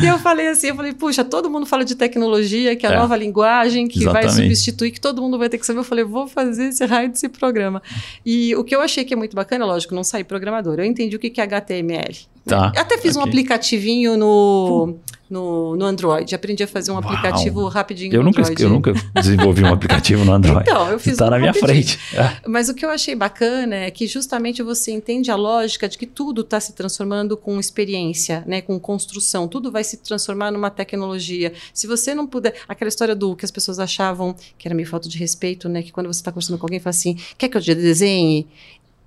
[0.00, 2.92] E eu falei assim, eu falei, puxa, todo mundo fala de tecnologia, que é a
[2.92, 2.96] É.
[2.98, 4.56] nova linguagem, que vai Exatamente.
[4.56, 5.78] substituir, que todo mundo vai ter que saber.
[5.80, 7.82] Eu falei, vou fazer esse raio desse programa.
[8.24, 10.78] E o que eu achei que é muito bacana, lógico, não saí programador.
[10.78, 12.14] Eu entendi o que é HTML.
[12.44, 12.72] Tá.
[12.74, 13.30] Eu até fiz um ok.
[13.30, 14.96] aplicativinho no,
[15.28, 16.34] no, no Android.
[16.34, 17.04] Aprendi a fazer um Uau.
[17.04, 18.62] aplicativo rapidinho Eu no nunca, Android.
[18.62, 20.62] eu nunca desenvolvi um aplicativo no Android.
[20.62, 21.98] Então, eu fiz Está um na minha frente.
[22.14, 22.36] É.
[22.46, 26.06] Mas o que eu achei bacana é que justamente você entende a lógica de que
[26.06, 29.46] tudo está se transformando com experiência, né, com construção.
[29.48, 31.52] Tudo vai se transformar numa tecnologia.
[31.72, 35.08] Se você não puder, aquela história do que as pessoas achavam que era meio falta
[35.08, 37.60] de respeito, né, que quando você está conversando com alguém fala assim, quer que eu
[37.60, 38.46] te desenhe?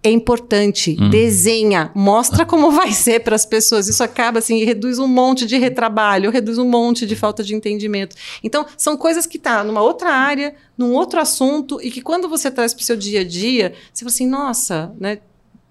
[0.04, 1.10] É importante, Hum.
[1.12, 3.88] desenha, mostra como vai ser para as pessoas.
[3.88, 8.16] Isso acaba assim, reduz um monte de retrabalho, reduz um monte de falta de entendimento.
[8.44, 12.50] Então, são coisas que tá numa outra área, num outro assunto, e que quando você
[12.50, 15.20] traz para o seu dia a dia, você fala assim, nossa, né?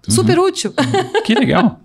[0.07, 0.73] Super útil.
[1.25, 1.81] Que legal.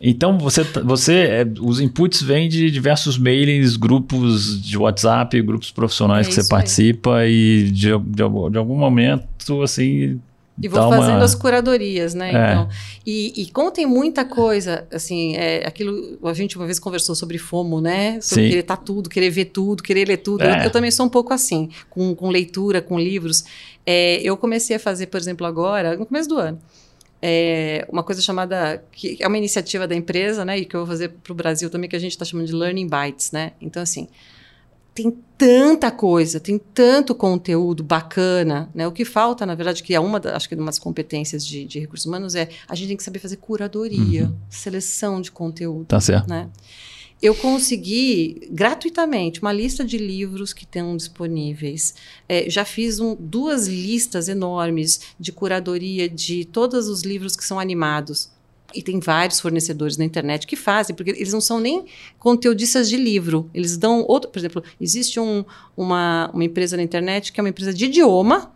[0.00, 5.70] Então, você, tá- você é, os inputs vêm de diversos mailings, grupos de WhatsApp, grupos
[5.70, 6.48] profissionais É que você aí.
[6.48, 10.18] participa e de, de, de algum momento, assim...
[10.60, 12.28] E vou uma- fazendo as curadorias, né?
[12.28, 12.52] É.
[12.52, 12.68] Então,
[13.06, 17.38] e, e como tem muita coisa, assim, é, aquilo a gente uma vez conversou sobre
[17.38, 18.20] FOMO, né?
[18.20, 18.48] Sobre Sim.
[18.50, 20.42] querer estar tudo, querer ver tudo, querer ler tudo.
[20.44, 20.60] É.
[20.60, 23.44] Eu, eu também sou um pouco assim, com, com leitura, com livros.
[23.86, 26.60] É, eu comecei a fazer, por exemplo, agora, no começo do ano,
[27.20, 30.58] é, uma coisa chamada, que é uma iniciativa da empresa, né?
[30.58, 32.52] E que eu vou fazer para o Brasil também, que a gente está chamando de
[32.52, 33.52] Learning Bites, né?
[33.60, 34.08] Então, assim,
[34.94, 38.86] tem tanta coisa, tem tanto conteúdo bacana, né?
[38.86, 41.80] O que falta, na verdade, que é uma, acho que uma das competências de, de
[41.80, 44.36] recursos humanos é a gente tem que saber fazer curadoria, Uhum.
[44.50, 46.28] seleção de conteúdo, Tá certo.
[46.28, 46.48] né?
[47.22, 51.94] Eu consegui gratuitamente uma lista de livros que estão disponíveis.
[52.28, 57.60] É, já fiz um- duas listas enormes de curadoria de todos os livros que são
[57.60, 58.28] animados.
[58.74, 61.84] E tem vários fornecedores na internet que fazem, porque eles não são nem
[62.18, 63.48] conteudistas de livro.
[63.52, 64.30] Eles dão outro.
[64.30, 65.44] Por exemplo, existe um-
[65.76, 68.50] uma, uma empresa na internet que é uma empresa de idioma,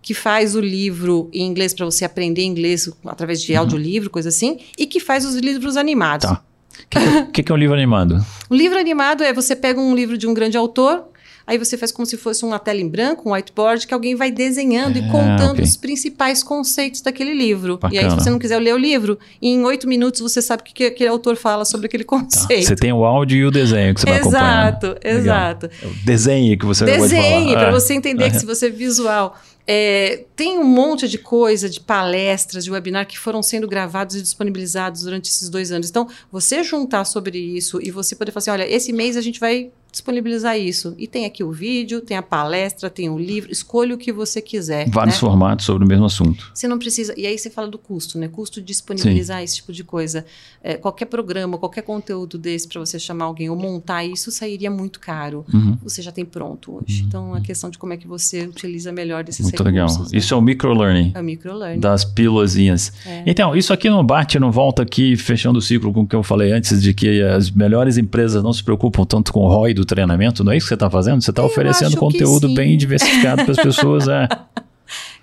[0.00, 4.58] que faz o livro em inglês para você aprender inglês através de audiolivro, coisa assim,
[4.76, 6.28] e que faz os livros animados.
[6.28, 6.42] Tá.
[6.72, 8.24] O que, que- que, que é um livro animado?
[8.50, 11.04] O livro animado é você pega um livro de um grande autor,
[11.46, 14.30] aí você faz como se fosse uma tela em branco, um whiteboard, que alguém vai
[14.30, 15.64] desenhando e Ah, contando ok.
[15.64, 17.78] os principais conceitos daquele livro.
[17.90, 18.10] E aí, Bacana.
[18.18, 20.84] se você não quiser ler o livro, em oito minutos você sabe o que, que
[20.84, 22.08] aquele autor fala sobre aquele Tá.
[22.10, 22.66] conceito.
[22.66, 24.68] Você tem o áudio e o desenho que você vai acompanhar.
[24.68, 25.18] Exato, Legal.
[25.18, 25.66] exato.
[25.66, 26.84] É Desenhe que você.
[26.84, 27.70] Desenhe, para É.
[27.72, 29.36] você entender que se você é visual.
[29.64, 34.20] É, tem um monte de coisa, de palestras, de webinar que foram sendo gravados e
[34.20, 35.88] disponibilizados durante esses dois anos.
[35.88, 39.38] Então, você juntar sobre isso e você poder falar assim: olha, esse mês a gente
[39.38, 40.94] vai disponibilizar isso.
[40.98, 44.40] E tem aqui o vídeo, tem a palestra, tem o livro, escolha o que você
[44.40, 44.88] quiser.
[44.88, 45.20] Vários né?
[45.20, 46.50] formatos sobre o mesmo assunto.
[46.54, 47.14] Você não precisa.
[47.16, 48.26] E aí você fala do custo, né?
[48.26, 50.24] Custo de disponibilizar esse tipo de coisa.
[50.62, 54.98] É, qualquer programa, qualquer conteúdo desse para você chamar alguém ou montar isso sairia muito
[54.98, 55.44] caro.
[55.52, 55.76] Uhum.
[55.82, 57.04] Você já tem pronto hoje.
[57.06, 59.88] Então, a questão de como é que você utiliza melhor esses Muito legal.
[59.88, 60.12] recursos.
[60.12, 60.18] né?
[60.18, 61.12] Isso é o microlearning.
[61.14, 61.80] É o microlearning.
[61.80, 62.92] Das pílulazinhas.
[63.04, 63.24] É.
[63.26, 66.22] Então, isso aqui não bate, não volta aqui, fechando o ciclo com o que eu
[66.22, 69.81] falei antes, de que as melhores empresas não se preocupam tanto com o ROI do
[69.84, 71.22] treinamento, não é isso que você está fazendo?
[71.22, 74.28] Você está oferecendo conteúdo bem diversificado para as pessoas, é.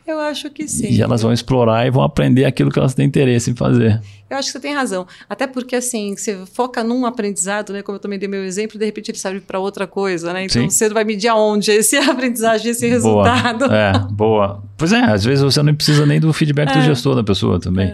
[0.07, 0.87] Eu acho que sim.
[0.89, 4.01] E elas vão explorar e vão aprender aquilo que elas têm interesse em fazer.
[4.27, 5.05] Eu acho que você tem razão.
[5.29, 7.83] Até porque, assim, você foca num aprendizado, né?
[7.83, 10.45] Como eu também dei meu exemplo, de repente ele serve para outra coisa, né?
[10.45, 10.69] Então Sim.
[10.71, 13.23] você vai medir aonde esse aprendizagem, esse Boa.
[13.23, 13.65] resultado.
[13.71, 14.63] É, boa.
[14.75, 16.85] Pois é, às vezes você não precisa nem do feedback do É.
[16.85, 17.93] gestor da pessoa também.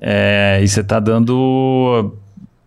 [0.00, 2.14] É, e você está dando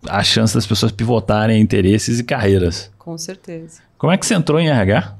[0.08, 2.88] a chance das pessoas pivotarem interesses e carreiras.
[3.06, 3.82] Com certeza.
[3.96, 5.16] Como é que você entrou em RH?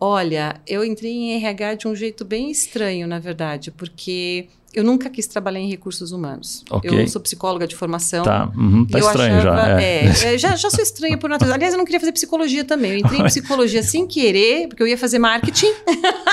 [0.00, 5.08] Olha, eu entrei em RH de um jeito bem estranho, na verdade, porque eu nunca
[5.08, 6.62] quis trabalhar em recursos humanos.
[6.70, 6.90] Ok.
[6.90, 8.22] Eu sou psicóloga de formação.
[8.22, 9.80] Tá, uhum, tá estranho achava- já.
[9.80, 10.04] É.
[10.06, 10.56] é, é, já.
[10.56, 11.54] Já sou estranha por natureza.
[11.54, 12.92] Aliás, eu não queria fazer psicologia também.
[12.92, 15.72] Eu entrei em psicologia sem querer, porque eu ia fazer marketing.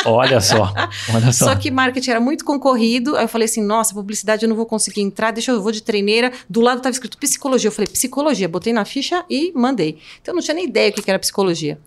[0.06, 0.74] Olha só,
[1.13, 1.45] olha só.
[1.45, 3.15] Só que marketing era muito concorrido.
[3.15, 5.71] Aí eu falei assim: nossa, publicidade eu não vou conseguir entrar, deixa eu, eu vou
[5.71, 6.32] de treineira.
[6.50, 7.67] Do lado estava escrito psicologia.
[7.69, 9.98] Eu falei, psicologia, botei na ficha e mandei.
[10.21, 11.80] Então eu não tinha nem ideia o que era psicologia.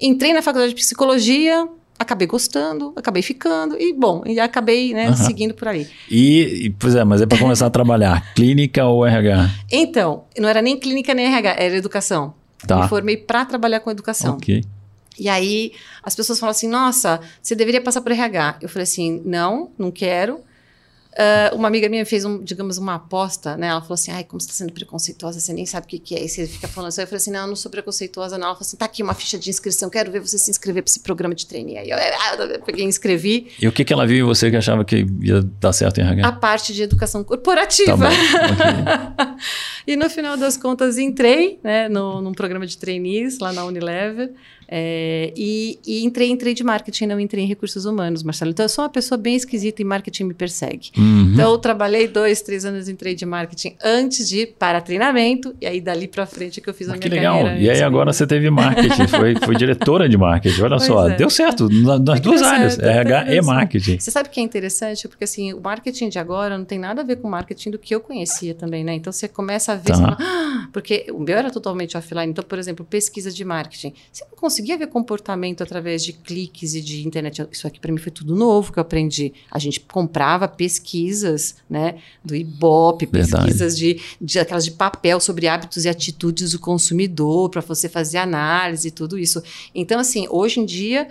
[0.00, 1.68] Entrei na faculdade de psicologia,
[2.02, 5.16] acabei gostando, acabei ficando, e bom, e acabei né, Aham.
[5.16, 5.88] seguindo por ali.
[6.10, 8.22] E, e, pois é, mas é para começar a trabalhar.
[8.34, 9.50] Clínica ou RH?
[9.70, 12.34] Então, não era nem clínica nem RH, era educação.
[12.66, 12.82] Tá.
[12.82, 14.34] Me formei para trabalhar com educação.
[14.34, 14.62] Ok.
[15.18, 18.58] E aí as pessoas falam assim: nossa, você deveria passar por RH.
[18.62, 20.40] Eu falei assim: não, não quero.
[21.16, 23.66] Ah, uma amiga minha fez, um, digamos, uma aposta, né?
[23.68, 26.14] Ela falou assim: ai, como você está sendo preconceituosa, você nem sabe o que, que
[26.14, 26.24] é.
[26.24, 27.02] E você fica falando assim.
[27.02, 28.46] Eu falei assim: não, eu não sou preconceituosa, não.
[28.46, 30.90] Ela falou assim: tá aqui uma ficha de inscrição, quero ver você se inscrever para
[30.90, 31.76] esse programa de trainee.
[31.78, 34.50] Aí eu, ah, eu peguei e inscrevi E o que, que ela viu em você
[34.50, 36.26] que achava que ia dar certo em RH?
[36.28, 37.96] a parte de educação Tá corporativa.
[37.96, 38.04] bom.
[38.04, 39.34] ok.
[39.86, 44.32] e no final das contas entrei né, no, num programa de trainees lá na Unilever
[44.74, 48.52] é, e, e entrei em trade marketing, não entrei em recursos humanos, Marcelo.
[48.52, 50.90] Então eu sou uma pessoa bem esquisita e marketing me persegue.
[50.96, 51.32] Uhum.
[51.34, 55.66] Então eu trabalhei dois, três anos em trade marketing antes de ir para treinamento e
[55.66, 57.34] aí dali para frente é que eu fiz a Mas minha que legal.
[57.42, 57.58] carreira.
[57.60, 57.86] E aí mesmo.
[57.86, 60.62] agora você teve marketing, foi, foi diretora de marketing.
[60.62, 61.16] Olha Pois só, é.
[61.16, 63.98] deu certo na- nas duas áreas, certo, até RH e marketing.
[63.98, 65.06] Você sabe o que é interessante?
[65.06, 67.78] Porque assim, o marketing de agora não tem nada a ver com o marketing do
[67.78, 68.94] que eu conhecia também, né?
[68.94, 69.94] Então você começa a ver, Tá.
[69.98, 72.30] fala, "Ah", porque o meu era totalmente offline.
[72.30, 73.92] Então, por exemplo, pesquisa de marketing.
[74.10, 77.46] Você não conseguia ver comportamento através de cliques e de internet.
[77.50, 79.32] Isso aqui para mim foi tudo novo que eu aprendi.
[79.50, 85.84] A gente comprava pesquisas, né, do Ibope, pesquisas de, de aquelas de papel sobre hábitos
[85.84, 89.42] e atitudes do consumidor para você fazer análise e tudo isso.
[89.74, 91.08] Então, assim, hoje em dia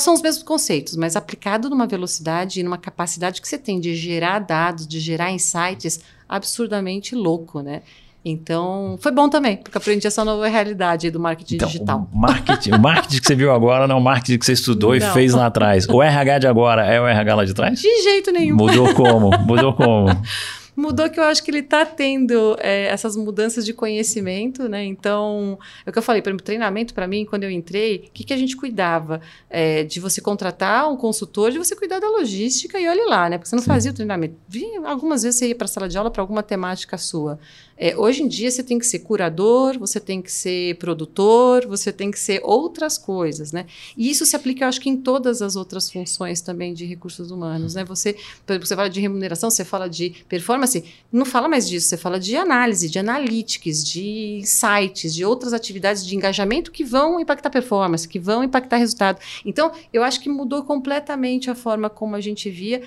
[0.00, 3.94] são os mesmos conceitos, mas aplicado numa velocidade e numa capacidade que você tem de
[3.94, 7.82] gerar dados, de gerar insights absurdamente louco, né?
[8.24, 12.08] Então, foi bom também, porque aprendi essa nova realidade do marketing Então, digital.
[12.12, 14.94] o marketing, o marketing que você viu agora não é o marketing que você estudou
[14.94, 15.12] e Não.
[15.12, 15.88] fez lá atrás.
[15.88, 17.80] O RH de agora é o RH lá de trás?
[17.80, 18.56] De jeito nenhum.
[18.56, 19.30] Mudou como?
[19.40, 20.06] Mudou como?
[20.74, 24.82] Mudou que eu acho que ele está tendo é, essas mudanças de conhecimento, né?
[24.82, 28.10] Então, é o que eu falei, por exemplo, treinamento para mim, quando eu entrei, o
[28.10, 29.20] que, que a gente cuidava?
[29.50, 33.36] É, de você contratar um consultor, de você cuidar da logística e olhe lá, né?
[33.36, 33.68] Porque você não Sim.
[33.68, 34.34] fazia o treinamento.
[34.48, 37.38] Vinha, algumas vezes você ia para a sala de aula para alguma temática sua.
[37.76, 41.92] É, hoje em dia você tem que ser curador, você tem que ser produtor, você
[41.92, 43.66] tem que ser outras coisas, né?
[43.96, 47.30] E isso se aplica, eu acho que em todas as outras funções também de recursos
[47.30, 47.84] humanos, né?
[47.84, 48.14] Você,
[48.46, 51.96] por exemplo, você fala de remuneração, você fala de performance, não fala mais disso, você
[51.96, 57.50] fala de análise, de analytics, de insights, de outras atividades de engajamento que vão impactar
[57.50, 59.18] performance, que vão impactar resultado.
[59.44, 62.82] Então, eu acho que mudou completamente a forma como a gente via.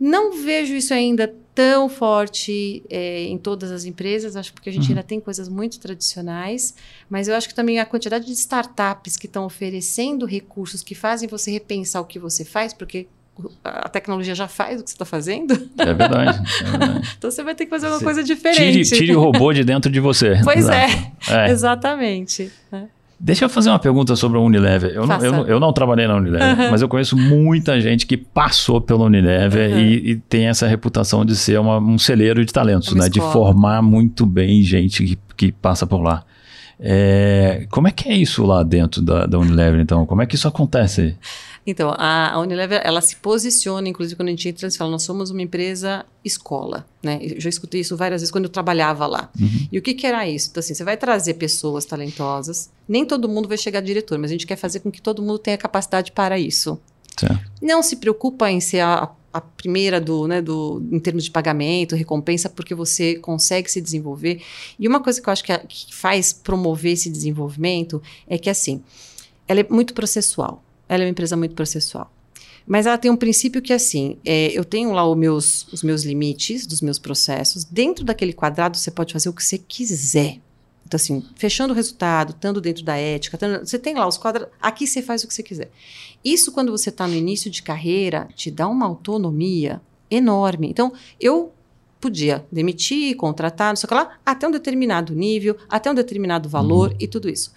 [0.00, 4.84] Não vejo isso ainda tão forte é, em todas as empresas, acho porque a gente
[4.84, 4.90] Uhum.
[4.90, 6.74] ainda tem coisas muito tradicionais,
[7.10, 11.28] mas eu acho que também a quantidade de startups que estão oferecendo recursos que fazem
[11.28, 13.06] você repensar o que você faz, porque
[13.64, 16.38] a tecnologia já faz o que você está fazendo, É verdade.
[16.64, 17.14] É verdade.
[17.18, 18.90] então você vai ter que fazer uma Você coisa Tire, diferente.
[18.96, 20.40] tire o robô de dentro de você.
[20.44, 20.86] Pois é,
[21.28, 21.48] É.
[21.52, 22.50] exatamente.
[22.72, 22.88] né?
[23.22, 24.92] Deixa eu fazer uma pergunta sobre a Unilever.
[24.94, 28.16] Eu, não, eu, não, eu não trabalhei na Unilever, mas eu conheço muita gente que
[28.16, 29.78] passou pela Unilever Uhum.
[29.78, 33.10] e, e tem essa reputação de ser uma- um celeiro de talentos, né?
[33.10, 36.22] De formar muito bem gente que, que passa por lá.
[36.82, 40.06] É, como é que é isso lá dentro da, da Unilever, então?
[40.06, 41.14] Como é que isso acontece?
[41.66, 45.02] Então, a, a Unilever, ela se posiciona, inclusive quando a gente entra, eles falam, nós
[45.02, 47.18] somos uma empresa escola, né?
[47.22, 49.30] Eu já escutei isso várias vezes quando eu trabalhava lá.
[49.38, 49.68] Uhum.
[49.70, 50.48] E o que, que era isso?
[50.50, 54.34] Então, assim, você vai trazer pessoas talentosas, nem todo mundo vai chegar diretor, mas a
[54.34, 56.80] gente quer fazer com que todo mundo tenha capacidade para isso.
[57.18, 57.50] Certo.
[57.60, 61.94] Não se preocupa em ser a, a primeira do, né, do, em termos de pagamento,
[61.94, 64.40] recompensa, porque você consegue se desenvolver.
[64.78, 68.48] E uma coisa que eu acho que, a- que faz promover esse desenvolvimento é que,
[68.48, 68.82] assim,
[69.46, 70.64] ela é muito processual.
[70.90, 72.12] Ela é uma empresa muito processual.
[72.66, 76.02] Mas ela tem um princípio que, assim, é, eu tenho lá os meus, os meus
[76.02, 77.62] limites dos meus processos.
[77.64, 80.38] Dentro daquele quadrado, você pode fazer o que você quiser.
[80.84, 84.52] Então, assim, fechando o resultado, estando dentro da ética, estando- você tem lá os quadrados.
[84.60, 85.70] Aqui você faz o que você quiser.
[86.24, 90.68] Isso, quando você está no início de carreira, te dá uma autonomia enorme.
[90.68, 91.52] Então, eu
[92.00, 96.48] podia demitir, contratar, não sei o que lá, até um determinado nível, até um determinado
[96.48, 97.52] valor e tudo isso.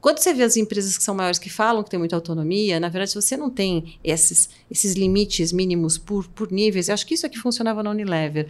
[0.00, 2.88] Quando você vê as empresas que são maiores que falam que tem muita autonomia, na
[2.88, 6.88] verdade, você não tem esses, esses limites mínimos por, por níveis.
[6.88, 8.48] Eu acho que isso é que funcionava na Unilever.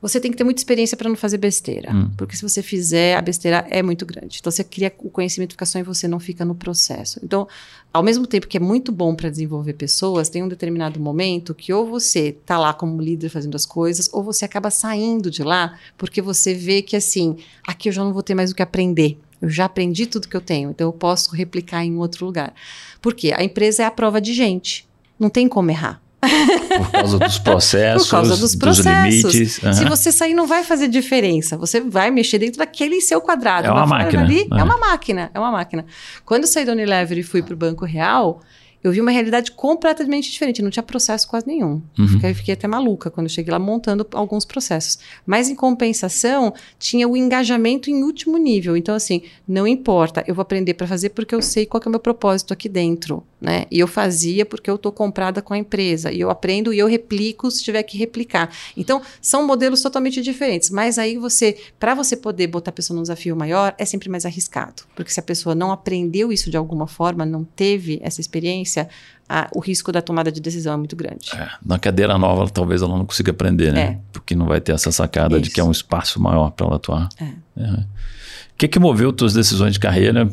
[0.00, 1.92] você tem que ter muita experiência para não fazer besteira.
[1.92, 2.10] Hum.
[2.16, 4.38] Porque se você fizer, a besteira é muito grande.
[4.38, 7.18] Então você cria o conhecimento fica só em você, não fica no processo.
[7.24, 7.48] Então,
[7.92, 11.72] ao mesmo tempo que é muito bom para desenvolver pessoas, tem um determinado momento que
[11.72, 15.76] ou você tá lá como líder fazendo as coisas, ou você acaba saindo de lá,
[15.96, 19.18] porque você vê que assim, aqui eu já não vou ter mais o que aprender.
[19.40, 22.52] Eu já aprendi tudo que eu tenho, então eu posso replicar em outro lugar.
[23.00, 23.32] Por quê?
[23.36, 24.86] A empresa é a prova de gente.
[25.18, 26.00] Não tem como errar.
[26.20, 29.32] Por causa dos processos, Por causa dos processos.
[29.32, 29.52] limites.
[29.54, 29.88] Se Aham.
[29.88, 31.56] você sair, não vai fazer diferença.
[31.56, 33.68] Você vai mexer dentro daquele seu quadrado.
[33.68, 34.60] É uma máquina, dali, né?
[34.60, 35.30] é uma máquina.
[35.32, 35.86] É uma máquina.
[36.24, 38.40] Quando eu saí da Unilever e fui para o Banco Real,
[38.82, 40.62] eu vi uma realidade completamente diferente.
[40.62, 41.82] Não tinha processo quase nenhum.
[41.98, 42.08] Uhum.
[42.08, 44.98] Fiquei, fiquei até maluca quando cheguei lá montando alguns processos.
[45.26, 48.76] Mas, em compensação, tinha o engajamento em último nível.
[48.76, 51.90] Então, assim, não importa, eu vou aprender para fazer porque eu sei qual é o
[51.90, 53.22] meu propósito aqui dentro.
[53.40, 53.66] Né?
[53.70, 56.10] E eu fazia porque eu estou comprada com a empresa.
[56.10, 58.50] E eu aprendo e eu replico se tiver que replicar.
[58.76, 60.70] Então, são modelos totalmente diferentes.
[60.70, 64.26] Mas aí você, para você poder botar a pessoa num desafio maior, é sempre mais
[64.26, 64.82] arriscado.
[64.96, 68.88] Porque se a pessoa não aprendeu isso de alguma forma, não teve essa experiência,
[69.28, 71.30] a- o risco da tomada de decisão é muito grande.
[71.32, 73.80] É, na cadeira nova, talvez ela não consiga aprender, né?
[73.80, 73.98] É.
[74.12, 75.54] Porque não vai ter essa sacada de Isso.
[75.54, 77.08] que é um espaço maior para ela atuar.
[77.20, 77.24] É.
[77.62, 77.70] É.
[77.70, 80.28] O que, que moveu tuas decisões de carreira?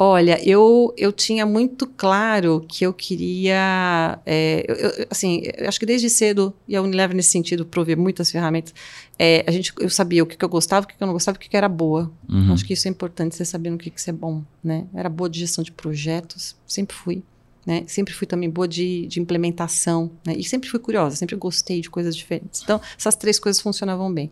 [0.00, 4.20] Olha, eu, eu tinha muito claro que eu queria.
[4.24, 7.96] é, eu- eu- assim, eu acho que desde cedo, e a Unilever nesse sentido provê
[7.96, 8.72] muitas ferramentas,
[9.18, 11.12] é, a gente, eu sabia o que, que eu gostava, o que, que eu não
[11.12, 12.12] gostava, o que, que era boa.
[12.28, 12.52] Uhum.
[12.52, 14.44] Acho que isso é importante, você saber no que, que você é bom.
[14.62, 14.86] Né?
[14.94, 17.22] Era boa de gestão de projetos, sempre fui.
[17.66, 17.82] Né?
[17.88, 20.12] Sempre fui também boa de, de implementação.
[20.24, 20.34] Né?
[20.38, 22.62] E sempre fui curiosa, sempre gostei de coisas diferentes.
[22.62, 24.30] Então, essas três coisas funcionavam bem.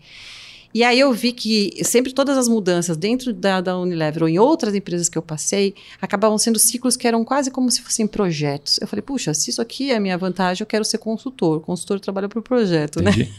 [0.76, 4.38] E aí eu vi que sempre todas as mudanças dentro da, da Unilever ou em
[4.38, 8.78] outras empresas que eu passei acabavam sendo ciclos que eram quase como se fossem projetos.
[8.78, 11.62] Eu falei, puxa, se isso aqui é a minha vantagem, eu quero ser consultor.
[11.62, 13.10] Consultor trabalha para o projeto, né?
[13.10, 13.32] Entendi.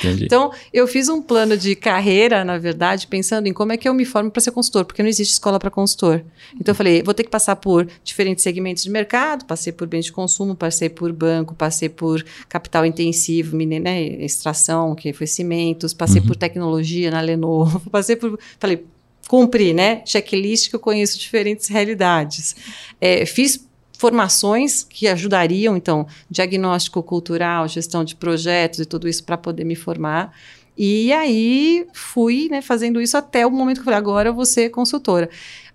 [0.00, 0.24] Entendi.
[0.32, 3.92] Então, eu fiz um plano de carreira, na verdade, pensando em como é que eu
[3.92, 6.24] me formo para ser consultor, porque não existe escola para consultor.
[6.54, 10.04] Então, eu falei, vou ter que passar por diferentes segmentos de mercado, passei por bens
[10.06, 16.20] de consumo, passei por banco, passei por capital intensivo, né, extração, que foi cimentos, passei
[16.20, 16.61] por tecnologia
[17.10, 18.38] na Lenovo, passei por...
[18.58, 18.84] Falei,
[19.28, 20.02] cumpri, né?
[20.04, 22.54] Checklist que eu conheço diferentes realidades.
[23.00, 23.66] É, fiz
[24.02, 29.76] formações que ajudariam, então, diagnóstico cultural, gestão de projetos e tudo isso para poder me
[29.76, 30.34] formar.
[30.76, 34.46] E aí fui né, fazendo isso até o momento que eu falei, agora eu vou
[34.46, 35.30] ser consultora.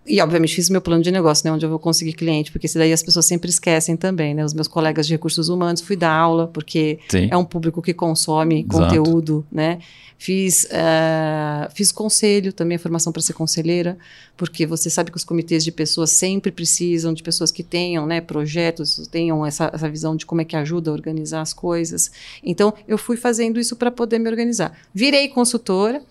[0.08, 1.52] E, obviamente, fiz o meu plano de negócio, né?
[1.52, 4.46] Onde eu vou conseguir cliente, porque isso daí as pessoas sempre esquecem também, né?
[4.46, 7.28] Os meus colegas de recursos humanos, fui dar aula, porque Sim.
[7.30, 8.78] é um público que consome Exato.
[8.78, 9.80] conteúdo, né?
[10.20, 13.98] Fiz, ah, fiz conselho também, a formação para ser conselheira,
[14.36, 18.20] porque você sabe que os comitês de pessoas sempre precisam de pessoas que tenham né,
[18.20, 22.12] projetos, tenham essa, essa visão de como é que ajuda a organizar as coisas.
[22.44, 24.76] Então, eu fui fazendo isso para poder me organizar.
[24.92, 26.02] Virei consultora.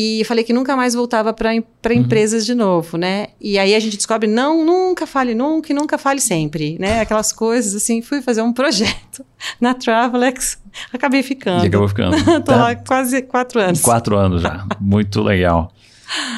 [0.00, 1.52] E falei que nunca mais voltava para
[1.92, 3.30] empresas de novo, né?
[3.40, 7.00] E aí a gente descobre, não, nunca fale nunca e nunca fale sempre, né?
[7.00, 8.00] Aquelas coisas assim.
[8.00, 9.26] Fui fazer um projeto
[9.60, 10.56] na Travelex,
[10.92, 11.64] acabei ficando.
[11.64, 12.16] E acabou ficando.
[12.24, 12.56] Tô Tá?
[12.56, 13.80] lá quase quatro anos.
[13.80, 14.64] Quatro anos já.
[14.78, 15.72] Muito legal.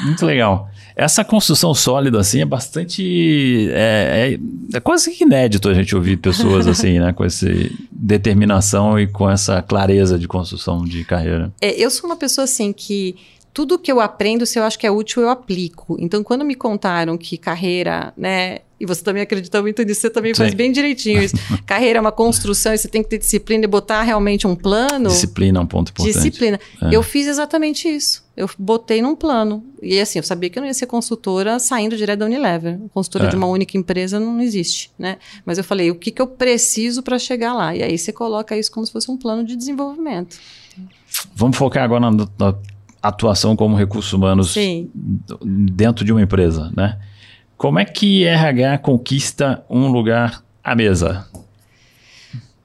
[0.04, 0.70] Muito legal.
[0.96, 3.68] Essa construção sólida, assim, é bastante.
[3.72, 4.38] É,
[4.72, 7.12] é, é quase que inédito a gente ouvir pessoas assim, né?
[7.12, 7.46] Com essa
[7.92, 11.52] determinação e com essa clareza de construção de carreira.
[11.60, 13.16] É, eu sou uma pessoa assim que
[13.52, 15.96] tudo que eu aprendo, se eu acho que é útil, eu aplico.
[15.98, 18.58] Então, quando me contaram que carreira, né?
[18.78, 20.56] E você também acredita muito nisso, você também faz Sim.
[20.56, 21.36] bem direitinho isso.
[21.66, 25.10] carreira é uma construção e você tem que ter disciplina e botar realmente um plano.
[25.10, 26.14] Disciplina é um ponto importante.
[26.14, 26.58] Disciplina.
[26.80, 26.94] É.
[26.94, 28.24] Eu fiz exatamente isso.
[28.34, 29.62] Eu botei num plano.
[29.82, 32.78] E assim, eu sabia que eu não ia ser consultora saindo direto da Unilever.
[32.94, 33.28] Consultora É.
[33.28, 35.18] de uma única empresa não existe, né?
[35.44, 37.76] Mas eu falei, o que, que eu preciso para chegar lá?
[37.76, 40.38] E aí você coloca isso como se fosse um plano de desenvolvimento.
[41.34, 42.54] Vamos focar agora na, na
[43.02, 44.90] atuação como recursos humanos Sim.
[45.42, 46.98] dentro de uma empresa, né?
[47.56, 51.26] Como é que RH conquista um lugar à mesa?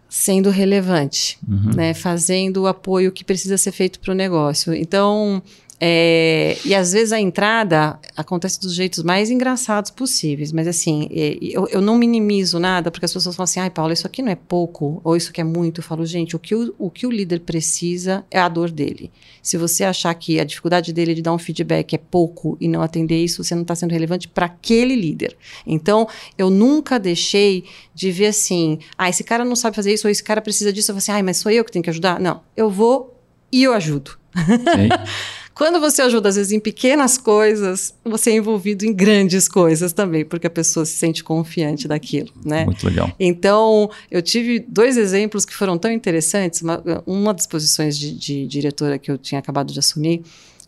[0.07, 1.71] Sendo relevante, Uhum.
[1.75, 1.93] né?
[1.93, 4.73] Fazendo o apoio que precisa ser feito para o negócio.
[4.73, 5.41] Então,
[5.79, 11.67] é, e às vezes a entrada acontece dos jeitos mais engraçados possíveis, mas assim, eu,
[11.67, 14.35] eu não minimizo nada, porque as pessoas falam assim, ai, Paula, isso aqui não é
[14.35, 15.79] pouco, ou isso aqui é muito.
[15.79, 19.11] Eu falo, gente, o que o, o que o líder precisa é a dor dele.
[19.41, 22.81] Se você achar que a dificuldade dele de dar um feedback é pouco e não
[22.81, 25.35] atender isso, você não está sendo relevante para aquele líder.
[25.67, 26.07] Então,
[26.37, 30.23] eu nunca deixei de ver assim, ah, esse cara não sabe fazer isso, ou esse
[30.23, 30.91] cara precisa disso.
[30.91, 32.19] Eu falo assim, ai, mas sou eu que tenho que ajudar?
[32.19, 33.13] Não, eu vou
[33.51, 34.17] e eu ajudo.
[35.55, 40.25] Quando você ajuda, às vezes, em pequenas coisas, você é envolvido em grandes coisas também,
[40.25, 42.65] porque a pessoa se sente confiante daquilo, né?
[42.65, 43.09] Muito legal.
[43.17, 46.61] Então, eu tive dois exemplos que foram tão interessantes.
[46.61, 50.23] Uma, uma das posições de, de diretora que eu tinha acabado de assumir,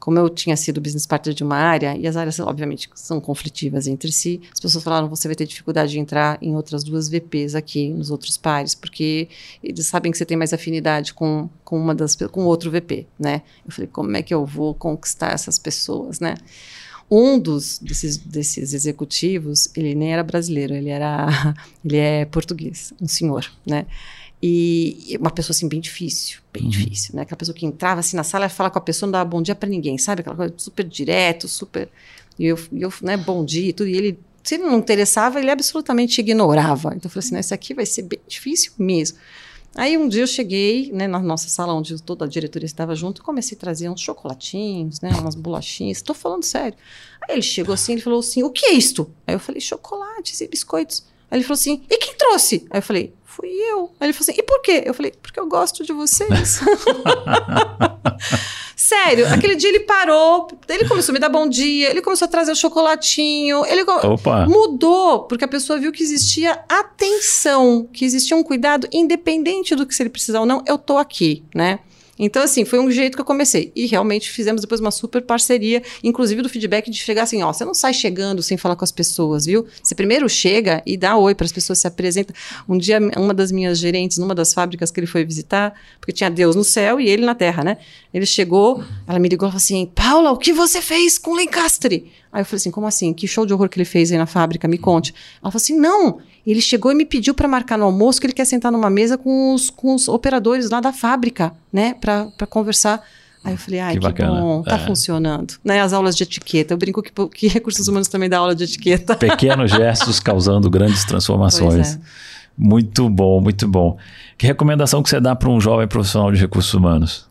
[0.07, 3.87] como eu tinha sido business partner de uma área, e as áreas, obviamente, são conflitivas
[3.87, 7.55] entre si, as pessoas falaram: você vai ter dificuldade de entrar em outras duas VPs
[7.55, 9.27] aqui, nos outros pares, porque
[9.61, 13.41] eles sabem que você tem mais afinidade com, com uma das com outro VP, né?
[13.65, 16.35] Eu falei: como é que eu vou conquistar essas pessoas, né?
[17.11, 21.53] Um dos desses, desses executivos, ele nem era brasileiro, ele era
[21.83, 23.85] ele é português, um senhor, né?
[24.41, 26.69] E uma pessoa assim bem difícil, bem uhum.
[26.69, 27.23] difícil, né?
[27.23, 29.41] Aquela pessoa que entrava assim na sala e falava com a pessoa, não dava bom
[29.41, 30.21] dia para ninguém, sabe?
[30.21, 31.89] Aquela coisa super direto, super.
[32.37, 33.87] E eu, eu né, bom dia e tudo.
[33.87, 36.89] E ele, se ele não interessava, ele absolutamente ignorava.
[36.89, 39.17] Então eu falei assim: não, isso aqui vai ser bem difícil mesmo.
[39.75, 43.23] Aí um dia eu cheguei, né, na nossa sala onde toda a diretoria estava junto,
[43.23, 45.97] comecei a trazer uns chocolatinhos, né, umas bolachinhas.
[45.97, 46.77] Estou falando sério.
[47.21, 50.41] Aí ele chegou assim, ele falou assim: "O que é isto?" Aí eu falei: "Chocolates
[50.41, 51.03] e biscoitos".
[51.29, 53.91] Aí ele falou assim: "E quem trouxe?" Aí eu falei: fui eu.
[53.99, 54.83] Aí ele falou assim: e por quê?
[54.85, 56.59] Eu falei: porque eu gosto de vocês.
[58.75, 62.29] Sério, aquele dia ele parou, ele começou a me dar bom dia, ele começou a
[62.29, 64.45] trazer o chocolatinho, ele Opa.
[64.45, 69.95] mudou, porque a pessoa viu que existia atenção, que existia um cuidado, independente do que
[69.95, 71.79] se ele precisar ou não, eu tô aqui, né?
[72.19, 73.71] Então, assim, foi um jeito que eu comecei.
[73.75, 77.63] E realmente fizemos depois uma super parceria, inclusive do feedback de chegar assim: ó, você
[77.63, 79.65] não sai chegando sem falar com as pessoas, viu?
[79.81, 82.33] Você primeiro chega e dá oi para as pessoas, se apresenta.
[82.67, 86.29] Um dia, uma das minhas gerentes, numa das fábricas que ele foi visitar, porque tinha
[86.29, 87.77] Deus no céu e ele na terra, né?
[88.13, 92.11] Ele chegou, ela me ligou e falou assim: Paula, o que você fez com Lencastre?
[92.31, 93.13] Aí eu falei assim: como assim?
[93.13, 94.67] Que show de horror que ele fez aí na fábrica?
[94.67, 95.13] Me conte.
[95.41, 98.33] Ela falou assim: não, ele chegou e me pediu para marcar no almoço que ele
[98.33, 103.03] quer sentar numa mesa com os, com os operadores lá da fábrica, né, para conversar.
[103.43, 104.85] Aí eu falei, ai, que, que bom, tá é.
[104.85, 105.55] funcionando.
[105.63, 106.73] Né, as aulas de etiqueta.
[106.73, 109.15] Eu brinco que, que recursos humanos também dá aula de etiqueta.
[109.17, 111.95] Pequenos gestos causando grandes transformações.
[111.95, 111.99] É.
[112.57, 113.97] Muito bom, muito bom.
[114.37, 117.27] Que recomendação que você dá para um jovem profissional de recursos humanos?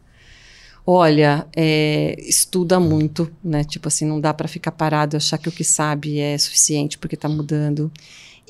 [0.88, 3.64] Olha, é, estuda muito, né?
[3.64, 6.96] Tipo assim, não dá para ficar parado e achar que o que sabe é suficiente
[6.96, 7.90] porque está mudando.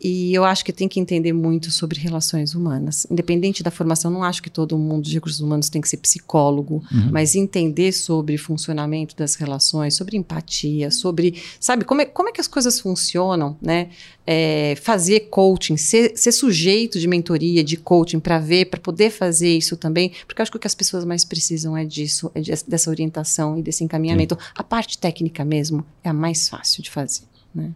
[0.03, 3.07] E eu acho que tem que entender muito sobre relações humanas.
[3.11, 6.83] Independente da formação, não acho que todo mundo de recursos humanos tem que ser psicólogo,
[6.93, 7.09] uhum.
[7.11, 12.41] mas entender sobre funcionamento das relações, sobre empatia, sobre, sabe, como é, como é que
[12.41, 13.89] as coisas funcionam, né?
[14.29, 19.57] É, fazer coaching, ser, ser sujeito de mentoria, de coaching, para ver, para poder fazer
[19.57, 22.41] isso também, porque eu acho que o que as pessoas mais precisam é disso, é
[22.67, 24.35] dessa orientação e desse encaminhamento.
[24.35, 24.41] Sim.
[24.57, 27.23] A parte técnica mesmo é a mais fácil de fazer,
[27.55, 27.71] né?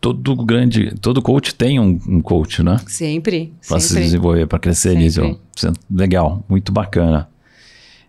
[0.00, 2.80] Todo grande, todo coach tem um, um coach, né?
[2.86, 3.52] Sempre.
[3.68, 5.38] Para se desenvolver, para crescer nisso.
[5.90, 7.28] Legal, muito bacana.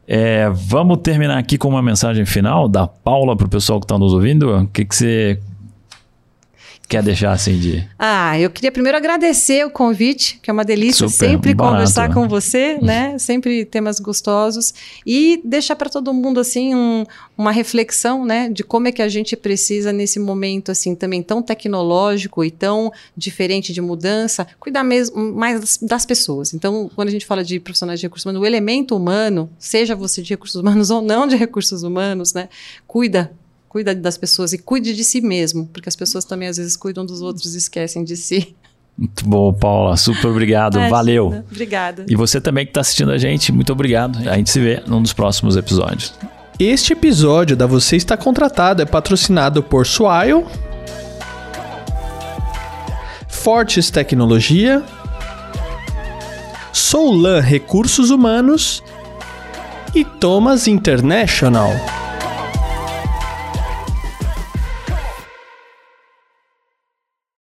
[0.08, 3.98] É, vamos terminar aqui com uma mensagem final da Paula para o pessoal que está
[3.98, 4.58] nos ouvindo.
[4.58, 5.39] O que, que você
[6.92, 7.88] quer deixar assim de.
[7.98, 12.14] Ah, eu queria primeiro agradecer o convite, que é uma delícia Super sempre barato, conversar
[12.14, 13.18] com você, né?
[13.18, 14.74] Sempre temas gostosos.
[15.06, 17.06] E deixar para todo mundo, assim, um,
[17.38, 18.50] uma reflexão, né?
[18.50, 22.92] De como é que a gente precisa, nesse momento, assim, também tão tecnológico e tão
[23.16, 26.54] diferente de mudança, cuidar mesmo mais das, das pessoas.
[26.54, 30.22] Então, quando a gente fala de profissionais de recursos humanos, o elemento humano, seja você
[30.22, 32.50] de recursos humanos ou não de recursos humanos, né?
[32.86, 33.32] Cuida
[33.72, 37.05] cuida das pessoas e cuide de si mesmo, porque as pessoas também às vezes cuidam
[37.05, 38.53] dos outros e esquecem de si.
[38.97, 39.95] Muito bom, Paula.
[39.95, 40.74] Super obrigado.
[40.74, 40.93] Imagina.
[40.93, 41.28] Valeu.
[41.49, 42.05] Obrigada.
[42.09, 44.19] E você também que está assistindo a gente, muito obrigado.
[44.30, 46.13] A gente se vê num dos próximos episódios.
[46.59, 50.45] Este episódio da Você Está Contratado é patrocinado por Swile,
[53.30, 54.84] Fortes Tecnologia,
[56.74, 58.84] Soulan Recursos Humanos
[59.95, 61.72] e Thomas International.